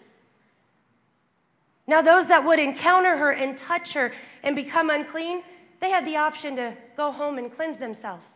Now, 1.87 2.03
those 2.03 2.27
that 2.29 2.45
would 2.45 2.59
encounter 2.59 3.17
her 3.17 3.31
and 3.31 3.57
touch 3.57 3.93
her 3.95 4.13
and 4.43 4.57
become 4.57 4.91
unclean, 4.91 5.43
they 5.81 5.91
had 5.91 6.05
the 6.05 6.17
option 6.17 6.57
to 6.57 6.77
go 6.97 7.13
home 7.13 7.39
and 7.39 7.55
cleanse 7.55 7.79
themselves, 7.79 8.27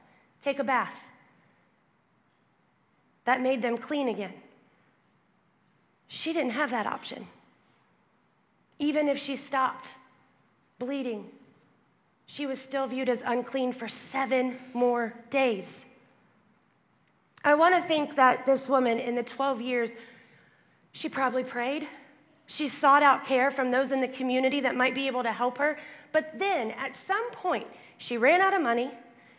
take 0.43 0.59
a 0.59 0.65
bath. 0.65 0.95
That 3.25 3.41
made 3.41 3.63
them 3.63 3.77
clean 3.77 4.09
again. 4.09 4.35
She 6.07 6.33
didn't 6.33 6.53
have 6.53 6.71
that 6.71 6.87
option. 6.87 7.27
Even 8.81 9.09
if 9.09 9.19
she 9.19 9.37
stopped 9.37 9.91
bleeding, 10.79 11.27
she 12.27 12.47
was 12.47 12.59
still 12.59 12.87
viewed 12.87 13.09
as 13.09 13.21
unclean 13.25 13.73
for 13.73 13.87
seven 13.87 14.57
more 14.73 15.15
days. 15.29 15.85
I 17.45 17.55
want 17.55 17.75
to 17.75 17.83
think 17.87 18.17
that 18.17 18.47
this 18.47 18.69
woman, 18.69 18.99
in 18.99 19.15
the 19.15 19.23
12 19.23 19.61
years, 19.61 19.91
she 20.93 21.09
probably 21.09 21.45
prayed. 21.45 21.87
She 22.47 22.69
sought 22.69 23.03
out 23.03 23.25
care 23.25 23.51
from 23.51 23.71
those 23.71 23.93
in 23.93 24.01
the 24.01 24.09
community 24.09 24.61
that 24.61 24.75
might 24.75 24.95
be 24.95 25.07
able 25.07 25.23
to 25.23 25.33
help 25.33 25.59
her. 25.59 25.79
But 26.11 26.39
then, 26.39 26.71
at 26.73 26.97
some 26.97 27.31
point, 27.33 27.67
she 27.99 28.17
ran 28.17 28.41
out 28.41 28.55
of 28.55 28.63
money, 28.63 28.91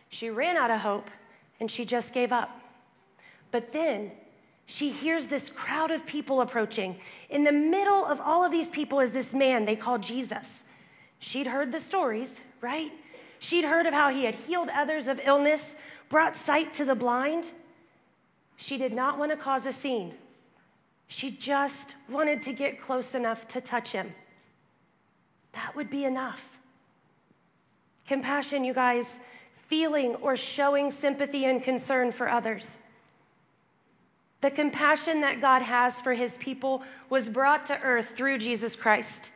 she 0.10 0.30
ran 0.30 0.56
out 0.56 0.70
of 0.70 0.82
hope, 0.82 1.10
and 1.60 1.70
she 1.70 1.84
just 1.84 2.14
gave 2.14 2.32
up. 2.32 2.62
But 3.50 3.72
then, 3.72 4.12
she 4.72 4.90
hears 4.90 5.28
this 5.28 5.50
crowd 5.50 5.92
of 5.92 6.06
people 6.06 6.40
approaching. 6.40 6.96
In 7.30 7.44
the 7.44 7.52
middle 7.52 8.06
of 8.06 8.22
all 8.22 8.46
of 8.46 8.54
these 8.54 8.70
people 8.70 9.02
is 9.02 9.12
this 9.12 9.34
man 9.34 9.66
they 9.66 9.76
call 9.76 9.98
Jesus. 9.98 10.64
She'd 11.20 11.46
heard 11.46 11.74
the 11.74 11.80
stories, 11.82 12.30
right? 12.62 12.90
She'd 13.40 13.66
heard 13.66 13.86
of 13.86 13.94
how 13.94 14.12
he 14.12 14.24
had 14.24 14.34
healed 14.34 14.70
others 14.70 15.08
of 15.08 15.20
illness, 15.26 15.76
brought 16.08 16.38
sight 16.38 16.72
to 16.74 16.86
the 16.86 16.96
blind. 16.96 17.52
She 18.56 18.78
did 18.78 18.94
not 18.94 19.20
want 19.20 19.32
to 19.32 19.38
cause 19.38 19.66
a 19.66 19.74
scene. 19.74 20.14
She 21.10 21.32
just 21.32 21.96
wanted 22.10 22.42
to 22.44 22.54
get 22.54 22.80
close 22.80 23.14
enough 23.14 23.50
to 23.50 23.60
touch 23.60 23.92
him. 23.92 24.14
That 25.52 25.76
would 25.76 25.90
be 25.90 26.06
enough. 26.06 26.42
Compassion, 28.08 28.64
you 28.64 28.74
guys, 28.74 29.20
feeling 29.68 30.16
or 30.16 30.38
showing 30.38 30.92
sympathy 30.92 31.44
and 31.44 31.62
concern 31.62 32.14
for 32.14 32.30
others. 32.30 32.78
The 34.42 34.52
compassion 34.52 35.22
that 35.22 35.40
God 35.40 35.62
has 35.62 36.02
for 36.02 36.14
his 36.14 36.36
people 36.38 36.84
was 37.10 37.30
brought 37.30 37.68
to 37.68 37.80
earth 37.82 38.14
through 38.16 38.40
Jesus 38.40 38.76
Christ. 38.76 39.32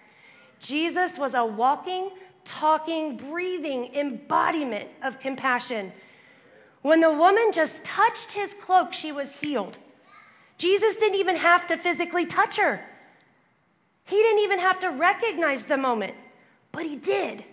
Jesus 0.59 1.17
was 1.17 1.35
a 1.35 1.45
walking, 1.45 2.09
talking, 2.43 3.17
breathing 3.17 3.93
embodiment 3.93 4.89
of 5.03 5.19
compassion. 5.19 5.91
When 6.81 7.01
the 7.01 7.11
woman 7.11 7.51
just 7.51 7.83
touched 7.83 8.31
his 8.31 8.55
cloak, 8.61 8.93
she 8.93 9.11
was 9.11 9.33
healed. 9.33 9.77
Jesus 10.57 10.95
didn't 10.95 11.19
even 11.19 11.35
have 11.35 11.67
to 11.67 11.77
physically 11.77 12.25
touch 12.25 12.57
her. 12.57 12.83
He 14.05 14.15
didn't 14.15 14.43
even 14.43 14.59
have 14.59 14.79
to 14.79 14.89
recognize 14.89 15.65
the 15.65 15.77
moment, 15.77 16.15
but 16.71 16.85
he 16.85 16.95
did. 16.95 17.43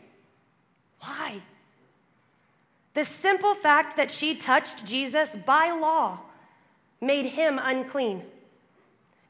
Why? 1.00 1.42
The 2.94 3.04
simple 3.04 3.54
fact 3.54 3.96
that 3.96 4.10
she 4.10 4.34
touched 4.34 4.84
Jesus 4.84 5.36
by 5.46 5.70
law 5.70 6.20
made 7.02 7.26
him 7.26 7.60
unclean. 7.62 8.22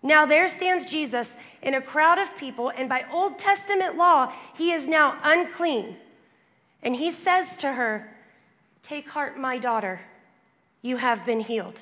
Now 0.02 0.26
there 0.26 0.49
stands 0.49 0.85
Jesus 0.85 1.37
in 1.62 1.75
a 1.75 1.81
crowd 1.81 2.19
of 2.19 2.37
people, 2.37 2.71
and 2.71 2.88
by 2.88 3.05
Old 3.11 3.38
Testament 3.38 3.97
law, 3.97 4.33
he 4.55 4.73
is 4.73 4.88
now 4.88 5.17
unclean. 5.23 5.97
And 6.83 6.97
he 6.97 7.11
says 7.11 7.57
to 7.59 7.73
her, 7.73 8.14
Take 8.83 9.09
heart, 9.09 9.38
my 9.38 9.59
daughter, 9.59 10.02
you 10.83 10.97
have 10.99 11.25
been 11.25 11.41
healed. 11.41 11.81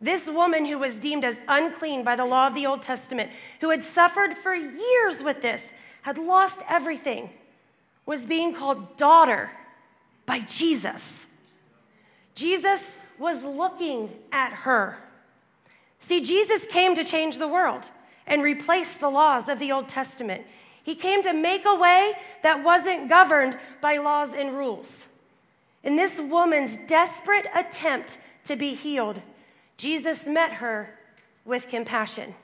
This 0.00 0.28
woman 0.28 0.66
who 0.66 0.78
was 0.78 0.98
deemed 0.98 1.24
as 1.24 1.40
unclean 1.48 2.04
by 2.04 2.16
the 2.16 2.24
law 2.24 2.46
of 2.46 2.54
the 2.54 2.66
Old 2.66 2.82
Testament, 2.82 3.30
who 3.60 3.70
had 3.70 3.82
suffered 3.82 4.36
for 4.36 4.54
years 4.54 5.22
with 5.22 5.42
this, 5.42 5.62
had 6.02 6.16
lost 6.16 6.60
everything, 6.68 7.30
was 8.06 8.24
being 8.24 8.54
called 8.54 8.96
daughter 8.96 9.50
by 10.26 10.40
Jesus. 10.40 11.26
Jesus 12.34 12.80
was 13.20 13.44
looking 13.44 14.10
at 14.32 14.52
her. 14.52 14.98
See, 16.00 16.20
Jesus 16.20 16.66
came 16.66 16.96
to 16.96 17.04
change 17.04 17.38
the 17.38 17.46
world 17.46 17.84
and 18.26 18.42
replace 18.42 18.96
the 18.96 19.10
laws 19.10 19.48
of 19.48 19.58
the 19.58 19.70
Old 19.70 19.88
Testament. 19.88 20.44
He 20.82 20.94
came 20.94 21.22
to 21.22 21.32
make 21.32 21.64
a 21.66 21.74
way 21.74 22.14
that 22.42 22.64
wasn't 22.64 23.08
governed 23.08 23.58
by 23.80 23.98
laws 23.98 24.30
and 24.32 24.56
rules. 24.56 25.04
In 25.84 25.96
this 25.96 26.18
woman's 26.18 26.78
desperate 26.86 27.46
attempt 27.54 28.18
to 28.44 28.56
be 28.56 28.74
healed, 28.74 29.20
Jesus 29.76 30.26
met 30.26 30.54
her 30.54 30.98
with 31.44 31.68
compassion. 31.68 32.34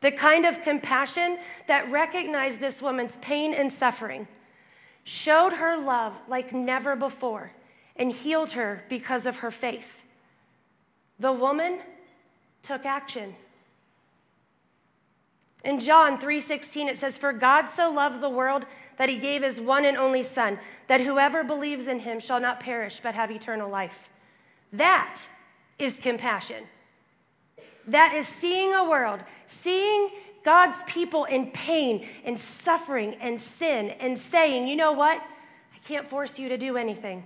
The 0.00 0.12
kind 0.12 0.44
of 0.44 0.62
compassion 0.62 1.38
that 1.66 1.90
recognized 1.90 2.60
this 2.60 2.80
woman's 2.80 3.16
pain 3.20 3.52
and 3.54 3.72
suffering, 3.72 4.28
showed 5.04 5.54
her 5.54 5.76
love 5.76 6.12
like 6.28 6.52
never 6.52 6.94
before, 6.94 7.50
and 7.98 8.12
healed 8.12 8.52
her 8.52 8.84
because 8.88 9.26
of 9.26 9.36
her 9.36 9.50
faith. 9.50 9.88
The 11.18 11.32
woman 11.32 11.80
took 12.62 12.86
action. 12.86 13.34
In 15.64 15.80
John 15.80 16.18
3:16 16.18 16.88
it 16.88 16.98
says 16.98 17.18
for 17.18 17.32
God 17.32 17.68
so 17.68 17.90
loved 17.90 18.20
the 18.20 18.30
world 18.30 18.64
that 18.96 19.08
he 19.08 19.18
gave 19.18 19.42
his 19.42 19.60
one 19.60 19.84
and 19.84 19.96
only 19.96 20.22
son 20.22 20.58
that 20.86 21.00
whoever 21.00 21.42
believes 21.42 21.86
in 21.86 22.00
him 22.00 22.20
shall 22.20 22.40
not 22.40 22.60
perish 22.60 23.00
but 23.02 23.14
have 23.14 23.30
eternal 23.30 23.68
life. 23.68 24.08
That 24.72 25.20
is 25.78 25.98
compassion. 25.98 26.64
That 27.86 28.12
is 28.14 28.28
seeing 28.28 28.74
a 28.74 28.88
world, 28.88 29.20
seeing 29.46 30.10
God's 30.44 30.82
people 30.84 31.24
in 31.24 31.50
pain 31.50 32.06
and 32.24 32.38
suffering 32.38 33.14
and 33.14 33.40
sin 33.40 33.90
and 33.90 34.18
saying, 34.18 34.68
"You 34.68 34.76
know 34.76 34.92
what? 34.92 35.20
I 35.74 35.78
can't 35.84 36.08
force 36.08 36.38
you 36.38 36.48
to 36.48 36.58
do 36.58 36.76
anything. 36.76 37.24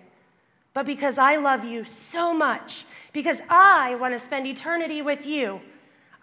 But 0.74 0.87
because 0.87 1.18
I 1.18 1.37
love 1.37 1.64
you 1.64 1.85
so 1.85 2.32
much 2.32 2.85
because 3.12 3.38
I 3.48 3.94
want 3.96 4.14
to 4.14 4.18
spend 4.18 4.46
eternity 4.46 5.02
with 5.02 5.26
you. 5.26 5.61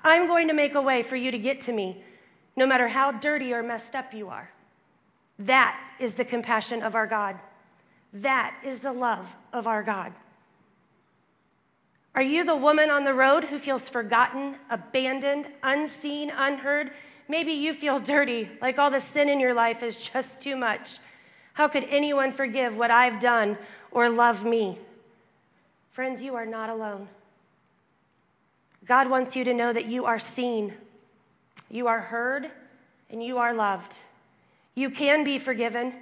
I'm 0.03 0.27
going 0.27 0.47
to 0.47 0.53
make 0.53 0.75
a 0.75 0.81
way 0.81 1.03
for 1.03 1.15
you 1.15 1.31
to 1.31 1.37
get 1.37 1.61
to 1.61 1.73
me, 1.73 2.03
no 2.55 2.65
matter 2.65 2.87
how 2.87 3.11
dirty 3.11 3.53
or 3.53 3.61
messed 3.61 3.95
up 3.95 4.13
you 4.13 4.29
are. 4.29 4.49
That 5.37 5.79
is 5.99 6.15
the 6.15 6.25
compassion 6.25 6.81
of 6.81 6.95
our 6.95 7.07
God. 7.07 7.37
That 8.13 8.55
is 8.65 8.79
the 8.79 8.93
love 8.93 9.27
of 9.53 9.67
our 9.67 9.83
God. 9.83 10.13
Are 12.15 12.21
you 12.21 12.43
the 12.43 12.55
woman 12.55 12.89
on 12.89 13.03
the 13.03 13.13
road 13.13 13.45
who 13.45 13.59
feels 13.59 13.87
forgotten, 13.87 14.55
abandoned, 14.69 15.47
unseen, 15.61 16.31
unheard? 16.35 16.91
Maybe 17.27 17.51
you 17.51 17.73
feel 17.73 17.99
dirty, 17.99 18.49
like 18.61 18.79
all 18.79 18.89
the 18.89 18.99
sin 18.99 19.29
in 19.29 19.39
your 19.39 19.53
life 19.53 19.83
is 19.83 19.95
just 19.95 20.41
too 20.41 20.55
much. 20.55 20.97
How 21.53 21.67
could 21.67 21.85
anyone 21.89 22.31
forgive 22.31 22.75
what 22.75 22.89
I've 22.89 23.21
done 23.21 23.57
or 23.91 24.09
love 24.09 24.43
me? 24.43 24.77
Friends, 25.91 26.21
you 26.21 26.35
are 26.35 26.45
not 26.45 26.69
alone. 26.69 27.07
God 28.85 29.09
wants 29.09 29.35
you 29.35 29.43
to 29.43 29.53
know 29.53 29.73
that 29.73 29.85
you 29.85 30.05
are 30.05 30.19
seen, 30.19 30.73
you 31.69 31.87
are 31.87 31.99
heard, 31.99 32.49
and 33.09 33.23
you 33.23 33.37
are 33.37 33.53
loved. 33.53 33.93
You 34.75 34.89
can 34.89 35.23
be 35.23 35.37
forgiven, 35.37 35.93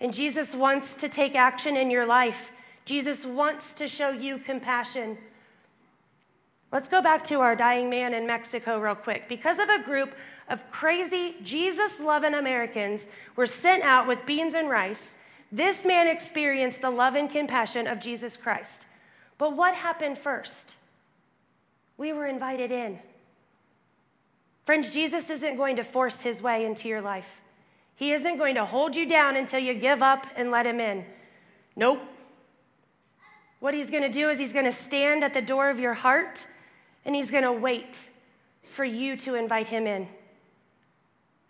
and 0.00 0.12
Jesus 0.12 0.54
wants 0.54 0.94
to 0.94 1.08
take 1.08 1.34
action 1.34 1.76
in 1.76 1.90
your 1.90 2.06
life. 2.06 2.50
Jesus 2.84 3.24
wants 3.24 3.74
to 3.74 3.86
show 3.86 4.10
you 4.10 4.38
compassion. 4.38 5.18
Let's 6.72 6.88
go 6.88 7.02
back 7.02 7.26
to 7.26 7.40
our 7.40 7.54
dying 7.54 7.90
man 7.90 8.14
in 8.14 8.26
Mexico 8.26 8.80
real 8.80 8.94
quick. 8.94 9.28
Because 9.28 9.58
of 9.58 9.68
a 9.68 9.82
group 9.82 10.14
of 10.48 10.68
crazy, 10.70 11.36
Jesus 11.42 12.00
loving 12.00 12.34
Americans 12.34 13.06
were 13.36 13.46
sent 13.46 13.82
out 13.82 14.08
with 14.08 14.24
beans 14.24 14.54
and 14.54 14.70
rice, 14.70 15.02
this 15.52 15.84
man 15.84 16.08
experienced 16.08 16.80
the 16.80 16.90
love 16.90 17.14
and 17.14 17.30
compassion 17.30 17.86
of 17.86 18.00
Jesus 18.00 18.36
Christ. 18.38 18.86
But 19.36 19.54
what 19.54 19.74
happened 19.74 20.18
first? 20.18 20.76
We 21.98 22.12
were 22.12 22.26
invited 22.26 22.72
in. 22.72 22.98
Friends, 24.64 24.90
Jesus 24.92 25.28
isn't 25.28 25.56
going 25.56 25.76
to 25.76 25.84
force 25.84 26.22
his 26.22 26.40
way 26.40 26.64
into 26.64 26.88
your 26.88 27.02
life. 27.02 27.26
He 27.96 28.12
isn't 28.12 28.38
going 28.38 28.54
to 28.54 28.64
hold 28.64 28.96
you 28.96 29.06
down 29.06 29.36
until 29.36 29.60
you 29.60 29.74
give 29.74 30.02
up 30.02 30.26
and 30.36 30.50
let 30.50 30.66
him 30.66 30.80
in. 30.80 31.04
Nope. 31.76 32.00
What 33.60 33.74
he's 33.74 33.90
going 33.90 34.02
to 34.02 34.08
do 34.08 34.30
is 34.30 34.38
he's 34.38 34.52
going 34.52 34.64
to 34.64 34.72
stand 34.72 35.22
at 35.22 35.34
the 35.34 35.42
door 35.42 35.68
of 35.68 35.78
your 35.78 35.94
heart 35.94 36.46
and 37.04 37.14
he's 37.14 37.30
going 37.30 37.44
to 37.44 37.52
wait 37.52 37.98
for 38.72 38.84
you 38.84 39.16
to 39.18 39.34
invite 39.34 39.68
him 39.68 39.86
in. 39.86 40.08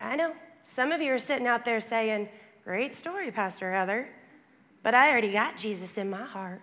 I 0.00 0.16
know. 0.16 0.34
Some 0.66 0.90
of 0.90 1.00
you 1.00 1.12
are 1.12 1.18
sitting 1.18 1.46
out 1.46 1.64
there 1.64 1.80
saying, 1.80 2.28
Great 2.64 2.94
story, 2.94 3.32
Pastor 3.32 3.72
Heather, 3.72 4.08
but 4.84 4.94
I 4.94 5.10
already 5.10 5.32
got 5.32 5.56
Jesus 5.56 5.98
in 5.98 6.08
my 6.08 6.22
heart. 6.22 6.62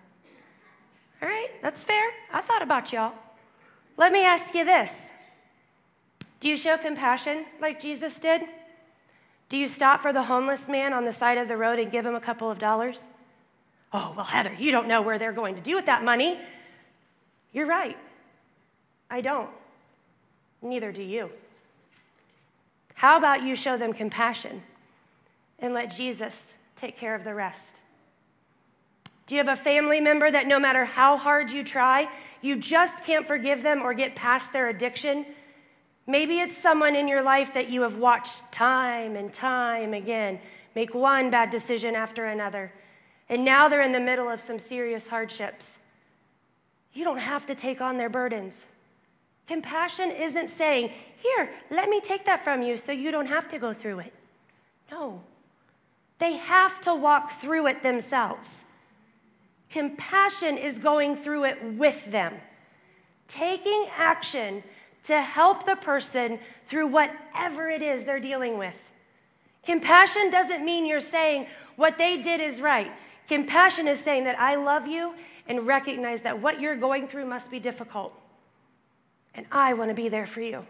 All 1.20 1.28
right, 1.28 1.50
that's 1.60 1.84
fair. 1.84 2.10
I 2.32 2.40
thought 2.40 2.62
about 2.62 2.90
y'all. 2.90 3.12
Let 3.98 4.10
me 4.10 4.24
ask 4.24 4.54
you 4.54 4.64
this 4.64 5.10
Do 6.40 6.48
you 6.48 6.56
show 6.56 6.78
compassion 6.78 7.44
like 7.60 7.82
Jesus 7.82 8.18
did? 8.18 8.42
Do 9.50 9.58
you 9.58 9.66
stop 9.66 10.00
for 10.00 10.12
the 10.12 10.22
homeless 10.22 10.68
man 10.68 10.94
on 10.94 11.04
the 11.04 11.12
side 11.12 11.36
of 11.36 11.48
the 11.48 11.56
road 11.56 11.78
and 11.78 11.92
give 11.92 12.06
him 12.06 12.14
a 12.14 12.20
couple 12.20 12.50
of 12.50 12.58
dollars? 12.58 13.02
Oh, 13.92 14.14
well, 14.16 14.24
Heather, 14.24 14.54
you 14.58 14.70
don't 14.70 14.88
know 14.88 15.02
where 15.02 15.18
they're 15.18 15.32
going 15.32 15.56
to 15.56 15.60
do 15.60 15.74
with 15.74 15.86
that 15.86 16.02
money. 16.02 16.38
You're 17.52 17.66
right. 17.66 17.98
I 19.10 19.20
don't. 19.20 19.50
Neither 20.62 20.92
do 20.92 21.02
you. 21.02 21.30
How 22.94 23.18
about 23.18 23.42
you 23.42 23.56
show 23.56 23.76
them 23.76 23.92
compassion 23.92 24.62
and 25.60 25.74
let 25.74 25.94
Jesus 25.94 26.40
take 26.76 26.96
care 26.96 27.14
of 27.14 27.24
the 27.24 27.34
rest? 27.34 27.76
Do 29.26 29.34
you 29.34 29.44
have 29.44 29.58
a 29.58 29.62
family 29.62 30.00
member 30.00 30.30
that 30.30 30.46
no 30.46 30.58
matter 30.58 30.84
how 30.84 31.16
hard 31.16 31.50
you 31.50 31.62
try, 31.62 32.08
you 32.42 32.56
just 32.56 33.04
can't 33.04 33.26
forgive 33.26 33.62
them 33.62 33.82
or 33.82 33.94
get 33.94 34.16
past 34.16 34.52
their 34.52 34.68
addiction? 34.68 35.24
Maybe 36.06 36.40
it's 36.40 36.56
someone 36.56 36.96
in 36.96 37.06
your 37.06 37.22
life 37.22 37.54
that 37.54 37.70
you 37.70 37.82
have 37.82 37.96
watched 37.96 38.40
time 38.50 39.14
and 39.14 39.32
time 39.32 39.94
again 39.94 40.40
make 40.74 40.94
one 40.94 41.30
bad 41.30 41.50
decision 41.50 41.94
after 41.94 42.26
another. 42.26 42.72
And 43.28 43.44
now 43.44 43.68
they're 43.68 43.82
in 43.82 43.92
the 43.92 44.00
middle 44.00 44.28
of 44.28 44.40
some 44.40 44.58
serious 44.58 45.06
hardships. 45.06 45.66
You 46.92 47.04
don't 47.04 47.18
have 47.18 47.46
to 47.46 47.54
take 47.54 47.80
on 47.80 47.96
their 47.96 48.08
burdens. 48.08 48.64
Compassion 49.46 50.10
isn't 50.10 50.48
saying, 50.48 50.90
Here, 51.22 51.50
let 51.70 51.88
me 51.88 52.00
take 52.00 52.24
that 52.24 52.42
from 52.42 52.62
you 52.62 52.76
so 52.76 52.92
you 52.92 53.10
don't 53.10 53.26
have 53.26 53.48
to 53.48 53.58
go 53.58 53.72
through 53.72 54.00
it. 54.00 54.12
No. 54.90 55.22
They 56.20 56.34
have 56.34 56.80
to 56.82 56.94
walk 56.94 57.32
through 57.32 57.66
it 57.66 57.82
themselves. 57.82 58.60
Compassion 59.70 60.58
is 60.58 60.78
going 60.78 61.16
through 61.16 61.44
it 61.44 61.58
with 61.76 62.10
them, 62.10 62.34
taking 63.26 63.86
action 63.96 64.62
to 65.04 65.22
help 65.22 65.64
the 65.64 65.76
person 65.76 66.38
through 66.66 66.88
whatever 66.88 67.68
it 67.68 67.82
is 67.82 68.04
they're 68.04 68.20
dealing 68.20 68.58
with. 68.58 68.74
Compassion 69.64 70.30
doesn't 70.30 70.64
mean 70.64 70.86
you're 70.86 71.00
saying 71.00 71.46
what 71.76 71.98
they 71.98 72.20
did 72.20 72.40
is 72.40 72.60
right. 72.60 72.92
Compassion 73.26 73.88
is 73.88 73.98
saying 73.98 74.24
that 74.24 74.38
I 74.38 74.56
love 74.56 74.86
you 74.86 75.14
and 75.46 75.66
recognize 75.66 76.22
that 76.22 76.40
what 76.40 76.60
you're 76.60 76.76
going 76.76 77.08
through 77.08 77.26
must 77.26 77.50
be 77.50 77.58
difficult. 77.58 78.12
And 79.34 79.46
I 79.50 79.72
want 79.74 79.90
to 79.90 79.94
be 79.94 80.08
there 80.08 80.26
for 80.26 80.40
you. 80.40 80.66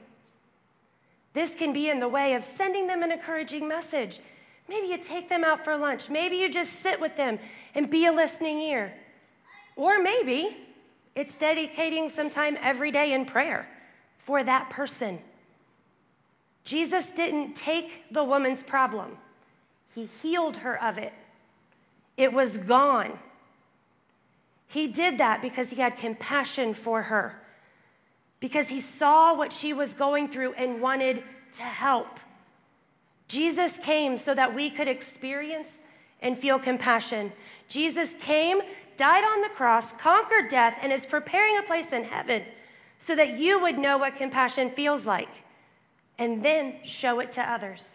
This 1.33 1.55
can 1.55 1.73
be 1.73 1.89
in 1.89 2.01
the 2.01 2.09
way 2.09 2.35
of 2.35 2.45
sending 2.45 2.87
them 2.87 3.03
an 3.03 3.11
encouraging 3.11 3.67
message. 3.67 4.21
Maybe 4.71 4.87
you 4.87 4.99
take 4.99 5.29
them 5.29 5.43
out 5.43 5.65
for 5.65 5.77
lunch. 5.77 6.09
Maybe 6.09 6.37
you 6.37 6.49
just 6.49 6.81
sit 6.81 7.01
with 7.01 7.17
them 7.17 7.41
and 7.75 7.91
be 7.91 8.07
a 8.07 8.13
listening 8.13 8.61
ear. 8.61 8.95
Or 9.75 10.01
maybe 10.01 10.57
it's 11.17 11.35
dedicating 11.35 12.09
some 12.09 12.31
time 12.31 12.57
every 12.63 12.93
day 12.93 13.13
in 13.13 13.25
prayer 13.25 13.67
for 14.19 14.45
that 14.45 14.71
person. 14.71 15.19
Jesus 16.63 17.07
didn't 17.07 17.57
take 17.57 18.13
the 18.13 18.23
woman's 18.23 18.63
problem, 18.63 19.19
He 19.93 20.09
healed 20.23 20.59
her 20.59 20.81
of 20.81 20.99
it. 20.99 21.15
It 22.17 22.33
was 22.33 22.57
gone. 22.57 23.19
He 24.69 24.87
did 24.87 25.19
that 25.19 25.43
because 25.43 25.71
he 25.71 25.81
had 25.81 25.97
compassion 25.97 26.75
for 26.75 27.03
her, 27.03 27.43
because 28.39 28.69
he 28.69 28.81
saw 28.81 29.35
what 29.35 29.53
she 29.53 29.73
was 29.73 29.95
going 29.95 30.29
through 30.29 30.53
and 30.53 30.81
wanted 30.81 31.25
to 31.55 31.63
help. 31.63 32.21
Jesus 33.31 33.79
came 33.79 34.19
so 34.19 34.35
that 34.35 34.57
we 34.57 34.71
could 34.71 34.89
experience 34.89 35.71
and 36.21 36.37
feel 36.37 36.59
compassion. 36.59 37.33
Jesus 37.69 38.15
came, 38.21 38.61
died 38.97 39.23
on 39.23 39.41
the 39.41 39.49
cross, 39.51 39.93
conquered 39.93 40.51
death, 40.51 40.77
and 40.83 40.93
is 40.93 41.07
preparing 41.07 41.57
a 41.57 41.63
place 41.63 41.93
in 41.93 42.03
heaven 42.03 42.43
so 42.99 43.15
that 43.15 43.39
you 43.39 43.61
would 43.61 43.79
know 43.79 43.99
what 43.99 44.17
compassion 44.17 44.69
feels 44.73 45.07
like 45.07 45.45
and 46.19 46.45
then 46.45 46.75
show 46.83 47.21
it 47.21 47.31
to 47.31 47.41
others. 47.41 47.93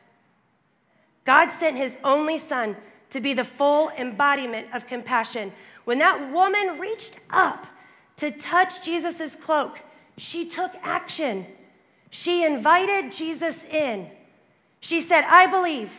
God 1.25 1.51
sent 1.51 1.75
his 1.75 1.97
only 2.01 2.37
son 2.37 2.77
to 3.09 3.19
be 3.19 3.33
the 3.33 3.43
full 3.43 3.89
embodiment 3.89 4.67
of 4.73 4.87
compassion 4.87 5.51
when 5.83 5.97
that 5.97 6.31
woman 6.31 6.79
reached 6.79 7.17
up 7.29 7.67
to 8.15 8.31
touch 8.31 8.85
Jesus' 8.85 9.35
cloak, 9.35 9.81
she 10.17 10.45
took 10.45 10.71
action. 10.81 11.45
She 12.09 12.45
invited 12.45 13.11
Jesus 13.11 13.65
in. 13.65 14.09
She 14.79 14.99
said, 14.99 15.23
I 15.27 15.47
believe. 15.47 15.91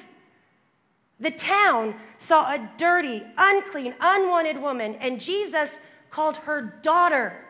The 1.18 1.30
town 1.30 1.94
saw 2.18 2.52
a 2.52 2.70
dirty, 2.76 3.22
unclean, 3.36 3.94
unwanted 4.00 4.60
woman, 4.60 4.96
and 4.96 5.20
Jesus 5.20 5.70
called 6.10 6.36
her 6.38 6.62
daughter. 6.82 7.44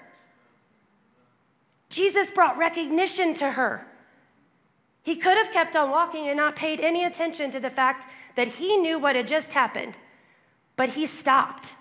Jesus 1.89 2.31
brought 2.31 2.59
recognition 2.59 3.35
to 3.35 3.53
her. 3.53 3.87
He 5.03 5.17
could 5.17 5.37
have 5.37 5.53
kept 5.53 5.77
on 5.77 5.91
walking 5.91 6.29
and 6.29 6.37
not 6.37 6.57
paid 6.57 6.81
any 6.81 7.05
attention 7.05 7.51
to 7.53 7.61
the 7.61 7.71
fact 7.71 8.11
that 8.35 8.49
he 8.49 8.77
knew 8.77 8.99
what 8.99 9.17
had 9.17 9.29
just 9.29 9.53
happened, 9.53 9.95
but 10.77 10.91
he 10.91 11.07
stopped. 11.07 11.75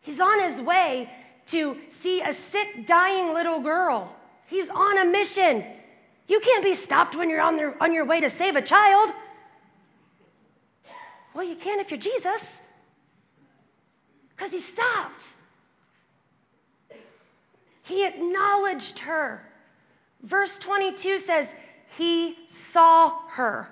He's 0.00 0.20
on 0.20 0.40
his 0.40 0.60
way 0.60 1.10
to 1.48 1.76
see 1.90 2.22
a 2.22 2.32
sick, 2.32 2.86
dying 2.86 3.34
little 3.34 3.60
girl. 3.60 4.14
He's 4.46 4.68
on 4.70 4.98
a 4.98 5.04
mission. 5.04 5.64
You 6.28 6.40
can't 6.40 6.62
be 6.62 6.74
stopped 6.74 7.16
when 7.16 7.30
you're 7.30 7.40
on, 7.40 7.56
the, 7.56 7.74
on 7.80 7.92
your 7.92 8.04
way 8.04 8.20
to 8.20 8.28
save 8.28 8.54
a 8.54 8.62
child. 8.62 9.10
Well, 11.34 11.44
you 11.44 11.56
can 11.56 11.80
if 11.80 11.90
you're 11.90 11.98
Jesus, 11.98 12.42
because 14.30 14.52
he 14.52 14.60
stopped. 14.60 15.22
He 17.82 18.04
acknowledged 18.04 19.00
her. 19.00 19.48
Verse 20.22 20.58
22 20.58 21.18
says, 21.18 21.48
He 21.96 22.36
saw 22.48 23.20
her. 23.30 23.68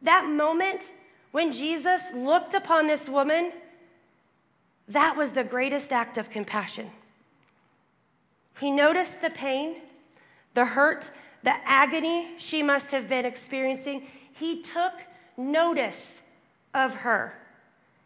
That 0.00 0.26
moment 0.28 0.90
when 1.32 1.52
Jesus 1.52 2.00
looked 2.14 2.54
upon 2.54 2.86
this 2.86 3.08
woman, 3.08 3.52
that 4.88 5.16
was 5.16 5.32
the 5.32 5.44
greatest 5.44 5.92
act 5.92 6.16
of 6.16 6.30
compassion. 6.30 6.90
He 8.60 8.70
noticed 8.70 9.20
the 9.20 9.30
pain, 9.30 9.76
the 10.54 10.66
hurt, 10.66 11.10
the 11.42 11.54
agony 11.64 12.30
she 12.38 12.62
must 12.62 12.90
have 12.90 13.08
been 13.08 13.24
experiencing. 13.24 14.06
He 14.32 14.62
took 14.62 14.92
notice 15.36 16.20
of 16.74 16.96
her. 16.96 17.34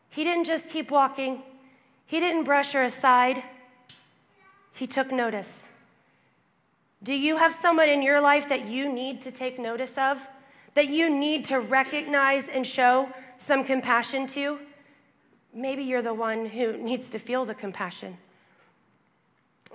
He 0.08 0.24
didn't 0.24 0.44
just 0.44 0.70
keep 0.70 0.90
walking, 0.90 1.42
he 2.06 2.20
didn't 2.20 2.44
brush 2.44 2.72
her 2.72 2.82
aside, 2.82 3.42
he 4.72 4.86
took 4.86 5.12
notice. 5.12 5.66
Do 7.02 7.14
you 7.14 7.36
have 7.36 7.52
someone 7.52 7.88
in 7.88 8.02
your 8.02 8.20
life 8.20 8.48
that 8.48 8.66
you 8.66 8.90
need 8.92 9.20
to 9.22 9.30
take 9.30 9.58
notice 9.58 9.98
of? 9.98 10.18
That 10.74 10.88
you 10.88 11.10
need 11.10 11.44
to 11.46 11.60
recognize 11.60 12.48
and 12.48 12.66
show 12.66 13.10
some 13.38 13.64
compassion 13.64 14.26
to? 14.28 14.58
maybe 15.56 15.82
you're 15.82 16.02
the 16.02 16.14
one 16.14 16.46
who 16.46 16.76
needs 16.76 17.08
to 17.10 17.18
feel 17.18 17.44
the 17.46 17.54
compassion. 17.54 18.18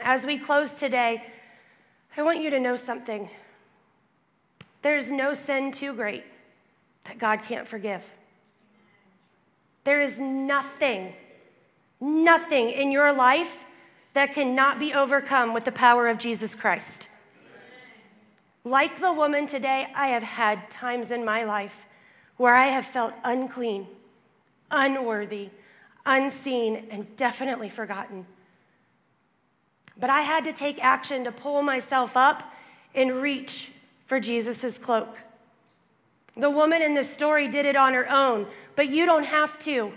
As 0.02 0.26
we 0.26 0.38
close 0.38 0.74
today, 0.74 1.26
I 2.16 2.22
want 2.22 2.42
you 2.42 2.52
to 2.52 2.60
know 2.60 2.76
something. 2.76 3.30
There's 4.82 5.12
no 5.12 5.34
sin 5.34 5.72
too 5.72 5.94
great 5.94 6.24
that 7.06 7.18
God 7.18 7.44
can't 7.44 7.68
forgive. 7.68 8.04
There 9.84 10.02
is 10.02 10.20
nothing, 10.20 11.14
nothing 12.00 12.70
in 12.70 12.92
your 12.92 13.14
life 13.14 13.64
that 14.14 14.34
cannot 14.34 14.80
be 14.80 14.94
overcome 14.94 15.54
with 15.54 15.66
the 15.66 15.72
power 15.72 16.08
of 16.08 16.18
Jesus 16.18 16.54
Christ. 16.54 17.08
Like 18.64 19.00
the 19.00 19.12
woman 19.12 19.48
today, 19.48 19.88
I 19.96 20.08
have 20.08 20.24
had 20.24 20.70
times 20.70 21.10
in 21.10 21.26
my 21.26 21.44
life 21.44 21.74
where 22.38 22.56
I 22.56 22.68
have 22.68 22.86
felt 22.86 23.14
unclean, 23.24 23.88
unworthy, 24.70 25.50
unseen, 26.06 26.88
and 26.92 27.16
definitely 27.16 27.70
forgotten. 27.70 28.28
But 29.98 30.10
I 30.10 30.22
had 30.22 30.44
to 30.44 30.54
take 30.54 30.84
action 30.84 31.24
to 31.24 31.32
pull 31.32 31.62
myself 31.64 32.16
up 32.16 32.54
and 32.94 33.22
reach 33.22 33.71
for 34.12 34.20
Jesus' 34.20 34.78
cloak. 34.78 35.18
The 36.36 36.50
woman 36.50 36.82
in 36.82 36.96
the 36.96 37.04
story 37.06 37.48
did 37.48 37.66
it 37.66 37.78
on 37.78 37.94
her 37.94 38.12
own, 38.12 38.46
but 38.76 38.90
you 38.90 39.06
don't 39.06 39.24
have 39.24 39.58
to. 39.60 39.94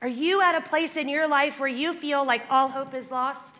Are 0.00 0.06
you 0.06 0.40
at 0.40 0.54
a 0.54 0.60
place 0.60 0.96
in 0.96 1.08
your 1.08 1.26
life 1.26 1.58
where 1.58 1.68
you 1.68 1.92
feel 1.92 2.24
like 2.24 2.42
all 2.48 2.68
hope 2.68 2.94
is 2.94 3.10
lost? 3.10 3.56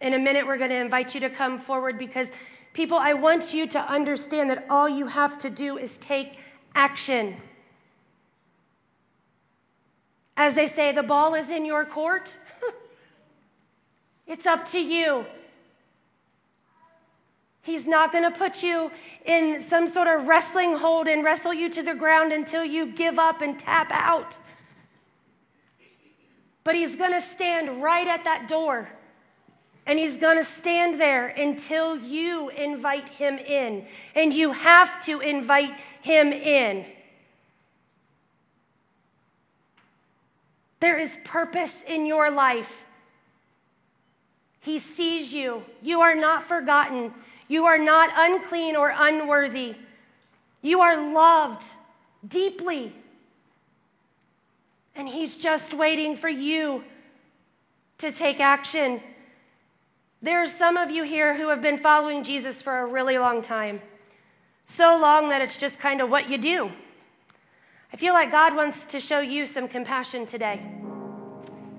In 0.00 0.14
a 0.14 0.18
minute, 0.18 0.48
we're 0.48 0.58
going 0.58 0.70
to 0.70 0.80
invite 0.80 1.14
you 1.14 1.20
to 1.20 1.30
come 1.30 1.60
forward 1.60 1.96
because, 1.96 2.26
people, 2.72 2.98
I 2.98 3.14
want 3.14 3.54
you 3.54 3.68
to 3.68 3.78
understand 3.78 4.50
that 4.50 4.66
all 4.68 4.88
you 4.88 5.06
have 5.06 5.38
to 5.38 5.48
do 5.48 5.78
is 5.78 5.96
take 5.98 6.38
action. 6.74 7.36
As 10.36 10.56
they 10.56 10.66
say, 10.66 10.90
the 10.90 11.04
ball 11.04 11.34
is 11.34 11.48
in 11.50 11.64
your 11.64 11.84
court. 11.84 12.36
it's 14.26 14.44
up 14.44 14.68
to 14.70 14.80
you. 14.80 15.24
He's 17.68 17.86
not 17.86 18.12
going 18.12 18.24
to 18.24 18.30
put 18.30 18.62
you 18.62 18.90
in 19.26 19.60
some 19.60 19.88
sort 19.88 20.08
of 20.08 20.26
wrestling 20.26 20.78
hold 20.78 21.06
and 21.06 21.22
wrestle 21.22 21.52
you 21.52 21.68
to 21.68 21.82
the 21.82 21.94
ground 21.94 22.32
until 22.32 22.64
you 22.64 22.86
give 22.86 23.18
up 23.18 23.42
and 23.42 23.58
tap 23.58 23.90
out. 23.92 24.38
But 26.64 26.76
he's 26.76 26.96
going 26.96 27.12
to 27.12 27.20
stand 27.20 27.82
right 27.82 28.08
at 28.08 28.24
that 28.24 28.48
door. 28.48 28.88
And 29.84 29.98
he's 29.98 30.16
going 30.16 30.38
to 30.38 30.50
stand 30.50 30.98
there 30.98 31.26
until 31.26 31.94
you 31.94 32.48
invite 32.48 33.06
him 33.10 33.36
in. 33.36 33.84
And 34.14 34.32
you 34.32 34.52
have 34.52 35.04
to 35.04 35.20
invite 35.20 35.78
him 36.00 36.28
in. 36.32 36.86
There 40.80 40.98
is 40.98 41.14
purpose 41.22 41.74
in 41.86 42.06
your 42.06 42.30
life. 42.30 42.86
He 44.60 44.78
sees 44.78 45.34
you. 45.34 45.64
You 45.82 46.00
are 46.00 46.14
not 46.14 46.44
forgotten. 46.44 47.12
You 47.48 47.64
are 47.64 47.78
not 47.78 48.10
unclean 48.14 48.76
or 48.76 48.92
unworthy. 48.94 49.74
You 50.62 50.80
are 50.80 51.12
loved 51.12 51.64
deeply. 52.26 52.92
And 54.94 55.08
He's 55.08 55.36
just 55.36 55.72
waiting 55.72 56.16
for 56.16 56.28
you 56.28 56.84
to 57.98 58.12
take 58.12 58.38
action. 58.38 59.00
There 60.20 60.42
are 60.42 60.48
some 60.48 60.76
of 60.76 60.90
you 60.90 61.04
here 61.04 61.36
who 61.36 61.48
have 61.48 61.62
been 61.62 61.78
following 61.78 62.22
Jesus 62.22 62.60
for 62.60 62.78
a 62.80 62.86
really 62.86 63.18
long 63.18 63.42
time. 63.42 63.80
so 64.70 64.98
long 64.98 65.30
that 65.30 65.40
it's 65.40 65.56
just 65.56 65.78
kind 65.78 66.02
of 66.02 66.10
what 66.10 66.28
you 66.28 66.36
do. 66.36 66.70
I 67.90 67.96
feel 67.96 68.12
like 68.12 68.30
God 68.30 68.54
wants 68.54 68.84
to 68.86 69.00
show 69.00 69.20
you 69.20 69.46
some 69.46 69.66
compassion 69.66 70.26
today. 70.26 70.60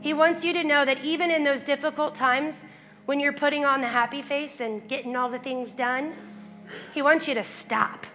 He 0.02 0.14
wants 0.14 0.44
you 0.44 0.54
to 0.54 0.64
know 0.64 0.86
that 0.86 1.04
even 1.06 1.30
in 1.30 1.44
those 1.44 1.62
difficult 1.62 2.16
times 2.16 2.64
when 3.10 3.20
you're 3.20 3.34
putting 3.34 3.66
on 3.66 3.82
the 3.82 3.88
happy 3.88 4.22
face 4.22 4.60
and 4.60 4.88
getting 4.88 5.16
all 5.16 5.30
the 5.30 5.40
things 5.40 5.72
done, 5.72 6.14
He 6.94 7.02
wants 7.02 7.28
you 7.28 7.34
to 7.34 7.44
stop. 7.44 8.06